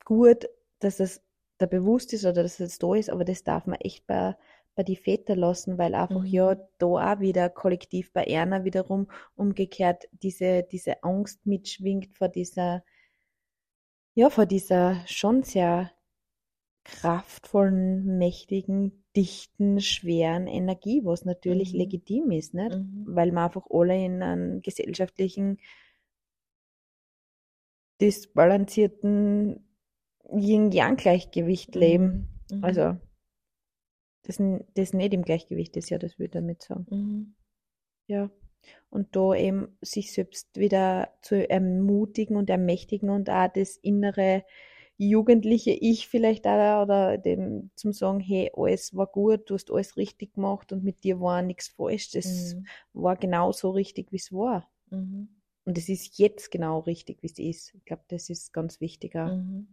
gut, 0.04 0.48
dass 0.80 1.00
es 1.00 1.22
da 1.58 1.66
bewusst 1.66 2.12
ist 2.12 2.24
oder 2.24 2.42
dass 2.42 2.60
es 2.60 2.78
da 2.78 2.94
ist, 2.94 3.10
aber 3.10 3.24
das 3.24 3.44
darf 3.44 3.66
man 3.66 3.78
echt 3.80 4.06
bei, 4.06 4.36
bei 4.74 4.82
die 4.82 4.96
Väter 4.96 5.36
lassen, 5.36 5.78
weil 5.78 5.94
einfach 5.94 6.22
Mhm. 6.22 6.26
ja 6.26 6.54
da 6.78 6.86
auch 6.86 7.20
wieder 7.20 7.48
kollektiv 7.50 8.12
bei 8.12 8.24
Erna 8.24 8.64
wiederum 8.64 9.08
umgekehrt 9.36 10.08
diese, 10.12 10.64
diese 10.64 11.02
Angst 11.02 11.46
mitschwingt 11.46 12.16
vor 12.16 12.28
dieser, 12.28 12.84
ja, 14.14 14.30
vor 14.30 14.46
dieser 14.46 15.02
schon 15.06 15.42
sehr 15.42 15.90
kraftvollen, 17.06 18.18
mächtigen, 18.18 19.04
dichten, 19.14 19.80
schweren 19.80 20.48
Energie, 20.48 21.02
was 21.04 21.24
natürlich 21.24 21.72
Mhm. 21.72 21.78
legitim 21.78 22.30
ist, 22.32 22.52
nicht? 22.52 22.76
Mhm. 22.76 23.04
Weil 23.06 23.30
wir 23.30 23.44
einfach 23.44 23.66
alle 23.70 24.04
in 24.04 24.22
einem 24.22 24.60
gesellschaftlichen, 24.60 25.58
disbalancierten 28.00 29.64
Yin-Yang-Gleichgewicht 30.28 31.76
leben. 31.76 32.42
Mhm. 32.50 32.64
Also, 32.64 32.96
das, 34.24 34.42
das 34.74 34.92
nicht 34.92 35.14
im 35.14 35.22
Gleichgewicht 35.22 35.76
ist, 35.76 35.90
ja, 35.90 35.98
das 35.98 36.18
würde 36.18 36.24
ich 36.24 36.30
damit 36.32 36.62
sagen. 36.62 36.86
Mhm. 36.90 37.34
Ja. 38.08 38.30
Und 38.90 39.14
da 39.14 39.32
eben 39.32 39.78
sich 39.80 40.12
selbst 40.12 40.58
wieder 40.58 41.16
zu 41.22 41.48
ermutigen 41.48 42.36
und 42.36 42.50
ermächtigen 42.50 43.10
und 43.10 43.30
auch 43.30 43.46
das 43.54 43.76
innere 43.76 44.44
jugendliche 44.98 45.72
Ich 45.72 46.08
vielleicht 46.08 46.46
auch 46.46 46.82
oder 46.82 47.18
dem 47.18 47.70
zum 47.76 47.92
sagen, 47.92 48.20
hey, 48.20 48.50
alles 48.54 48.94
war 48.96 49.06
gut, 49.06 49.50
du 49.50 49.54
hast 49.54 49.70
alles 49.70 49.96
richtig 49.96 50.34
gemacht 50.34 50.72
und 50.72 50.84
mit 50.84 51.04
dir 51.04 51.20
war 51.20 51.42
nichts 51.42 51.68
falsch. 51.68 52.10
Das 52.12 52.56
Mhm. 52.56 52.68
war 52.92 53.16
genau 53.16 53.52
so 53.52 53.70
richtig, 53.70 54.12
wie 54.12 54.16
es 54.16 54.32
war. 54.32 54.70
Mhm. 54.90 55.28
Und 55.66 55.78
es 55.78 55.88
ist 55.90 56.18
jetzt 56.18 56.50
genau 56.50 56.80
richtig, 56.80 57.22
wie 57.22 57.26
es 57.28 57.38
ist. 57.38 57.74
Ich 57.74 57.84
glaube, 57.84 58.04
das 58.08 58.30
ist 58.30 58.52
ganz 58.54 58.80
wichtig 58.80 59.16
auch. 59.16 59.32
Mhm. 59.32 59.66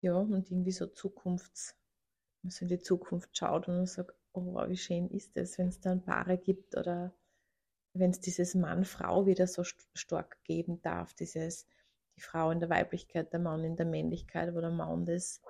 Ja, 0.00 0.16
und 0.16 0.50
irgendwie 0.50 0.72
so 0.72 0.86
Zukunfts, 0.86 1.76
wenn 2.42 2.48
man 2.48 2.52
so 2.52 2.64
in 2.64 2.68
die 2.68 2.80
Zukunft 2.80 3.36
schaut 3.36 3.68
und 3.68 3.76
man 3.76 3.86
sagt, 3.86 4.14
oh, 4.32 4.44
wow, 4.54 4.68
wie 4.68 4.76
schön 4.76 5.08
ist 5.10 5.36
es, 5.36 5.58
wenn 5.58 5.68
es 5.68 5.80
dann 5.80 6.02
Paare 6.04 6.38
gibt 6.38 6.76
oder 6.76 7.14
wenn 7.94 8.10
es 8.10 8.20
dieses 8.20 8.54
Mann-Frau 8.54 9.26
wieder 9.26 9.46
so 9.48 9.64
st 9.64 9.88
stark 9.94 10.42
geben 10.44 10.82
darf, 10.82 11.14
dieses, 11.14 11.66
die 12.18 12.22
Frau 12.22 12.50
in 12.50 12.60
der 12.60 12.68
Weiblichkeit, 12.68 13.32
der 13.32 13.40
Mann 13.40 13.64
in 13.64 13.76
der 13.76 13.86
Männlichkeit, 13.86 14.54
wo 14.54 14.60
der 14.60 14.70
Mann 14.70 15.06
das 15.06 15.40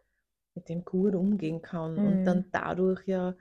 mit 0.55 0.69
dem 0.69 0.85
gut 0.85 1.15
umgehen 1.15 1.63
kann 1.63 1.99
und 1.99 2.21
Mhm. 2.21 2.25
dann 2.25 2.45
dadurch 2.53 3.07
ja 3.07 3.35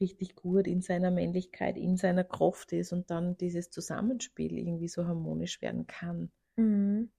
richtig 0.00 0.34
gut 0.36 0.66
in 0.66 0.82
seiner 0.82 1.10
Männlichkeit, 1.10 1.76
in 1.78 1.96
seiner 1.96 2.24
Kraft 2.24 2.72
ist 2.72 2.92
und 2.92 3.10
dann 3.10 3.36
dieses 3.38 3.70
Zusammenspiel 3.70 4.58
irgendwie 4.58 4.88
so 4.88 5.06
harmonisch 5.06 5.62
werden 5.62 5.86
kann. 5.86 6.30
Mhm. 6.56 7.10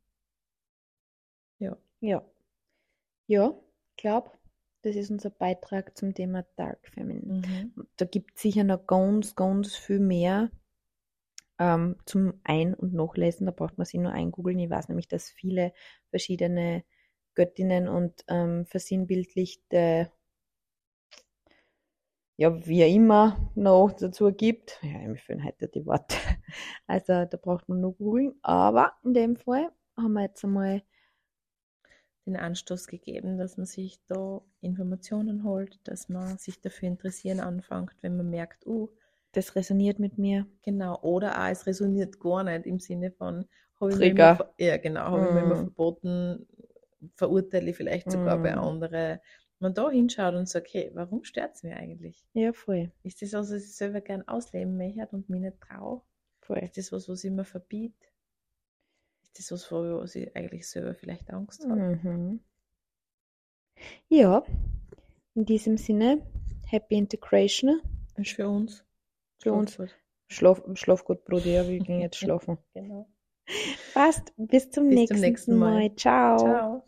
Ja. 1.59 1.77
Ja. 2.01 2.23
Ja, 3.27 3.55
ich 3.89 3.97
glaube, 3.97 4.31
das 4.83 4.95
ist 4.95 5.09
unser 5.09 5.31
Beitrag 5.31 5.97
zum 5.97 6.13
Thema 6.13 6.45
Dark 6.57 6.87
Feminine. 6.89 7.41
Mhm. 7.47 7.87
Da 7.97 8.05
gibt 8.05 8.35
es 8.35 8.41
sicher 8.43 8.63
noch 8.63 8.85
ganz, 8.85 9.35
ganz 9.35 9.75
viel 9.75 9.99
mehr 9.99 10.51
ähm, 11.59 11.97
zum 12.05 12.39
Ein- 12.43 12.73
und 12.73 12.93
Nachlesen. 12.93 13.45
Da 13.45 13.51
braucht 13.51 13.77
man 13.77 13.85
sich 13.85 13.99
nur 13.99 14.11
eingoogeln. 14.11 14.59
Ich 14.59 14.69
weiß 14.69 14.89
nämlich, 14.89 15.07
dass 15.07 15.29
viele 15.29 15.73
verschiedene 16.09 16.83
Göttinnen 17.35 17.87
und 17.87 18.23
ähm, 18.27 18.65
versinnbildlichte, 18.65 20.11
ja, 22.37 22.65
wie 22.65 22.83
immer 22.83 23.51
noch 23.55 23.91
dazu 23.93 24.31
gibt. 24.31 24.79
Ja, 24.81 25.07
mir 25.07 25.17
fehlen 25.17 25.43
heute 25.43 25.67
die 25.67 25.85
Worte. 25.85 26.17
Also 26.87 27.25
da 27.25 27.37
braucht 27.37 27.67
man 27.67 27.81
nur 27.81 27.95
googeln. 27.95 28.35
Aber 28.41 28.93
in 29.03 29.13
dem 29.13 29.35
Fall 29.35 29.71
haben 29.97 30.13
wir 30.13 30.23
jetzt 30.23 30.43
einmal 30.43 30.83
den 32.25 32.35
Anstoß 32.35 32.87
gegeben, 32.87 33.37
dass 33.37 33.57
man 33.57 33.65
sich 33.65 33.99
da 34.07 34.41
Informationen 34.61 35.43
holt, 35.43 35.79
dass 35.83 36.09
man 36.09 36.37
sich 36.37 36.59
dafür 36.59 36.87
interessieren 36.87 37.39
anfängt, 37.39 37.95
wenn 38.01 38.17
man 38.17 38.29
merkt, 38.29 38.65
uh, 38.65 38.89
das 39.35 39.55
resoniert 39.55 39.99
mit 39.99 40.17
mir. 40.17 40.47
genau, 40.63 40.99
oder 41.01 41.39
auch 41.41 41.49
es 41.49 41.65
resoniert 41.67 42.19
gar 42.19 42.43
nicht 42.43 42.65
im 42.65 42.79
Sinne 42.79 43.11
von, 43.11 43.45
habe 43.79 43.93
ich 43.93 44.01
immer, 44.01 44.31
ja 44.57 44.77
genau, 44.77 45.01
habe 45.01 45.25
ich 45.25 45.31
mir 45.31 45.41
immer 45.41 45.55
Mm. 45.55 45.55
verboten, 45.55 46.47
verurteile 47.15 47.69
ich 47.71 47.77
vielleicht 47.77 48.11
sogar 48.11 48.41
bei 48.41 48.55
Mm. 48.55 48.57
anderen. 48.57 49.19
Man 49.59 49.73
da 49.73 49.89
hinschaut 49.89 50.35
und 50.35 50.49
sagt, 50.49 50.73
hey, 50.73 50.91
warum 50.93 51.23
stört 51.23 51.55
es 51.55 51.63
mir 51.63 51.77
eigentlich? 51.77 52.25
Ja, 52.33 52.53
voll. 52.53 52.91
Ist 53.03 53.21
das 53.21 53.33
also, 53.35 53.55
dass 53.55 53.65
ich 53.65 53.75
selber 53.75 54.01
gern 54.01 54.27
ausleben 54.27 54.77
möchte 54.77 55.07
und 55.11 55.29
mich 55.29 55.41
nicht 55.41 55.61
traue? 55.61 56.01
Voll. 56.41 56.71
Ist 56.71 56.77
das 56.77 56.91
was, 56.91 57.09
was 57.09 57.23
ich 57.23 57.31
mir 57.31 57.45
verbiete? 57.45 58.07
Ist 59.23 59.51
das 59.51 59.51
was, 59.51 59.71
was 59.71 60.15
ich 60.15 60.35
eigentlich 60.35 60.67
selber 60.67 60.95
vielleicht 60.95 61.29
Angst 61.29 61.69
habe? 61.69 61.83
Mhm. 61.83 62.39
Ja, 64.09 64.43
in 65.35 65.45
diesem 65.45 65.77
Sinne, 65.77 66.21
Happy 66.67 66.95
Integration 66.97 67.81
Und 68.17 68.27
für 68.27 68.47
uns? 68.49 68.83
Für 69.41 69.53
uns. 69.53 69.77
Schlaf 70.27 71.05
gut. 71.05 71.19
Ja, 71.29 71.67
wir 71.67 71.79
gehen 71.79 72.01
jetzt 72.01 72.17
schlafen. 72.19 72.57
Genau. 72.73 73.07
Passt, 73.93 74.33
bis 74.37 74.69
zum, 74.71 74.89
Bis 74.89 74.95
nächsten, 74.95 75.15
zum 75.17 75.21
nächsten 75.21 75.57
Mal. 75.57 75.73
Mal. 75.81 75.95
Ciao. 75.95 76.37
Ciao. 76.37 76.83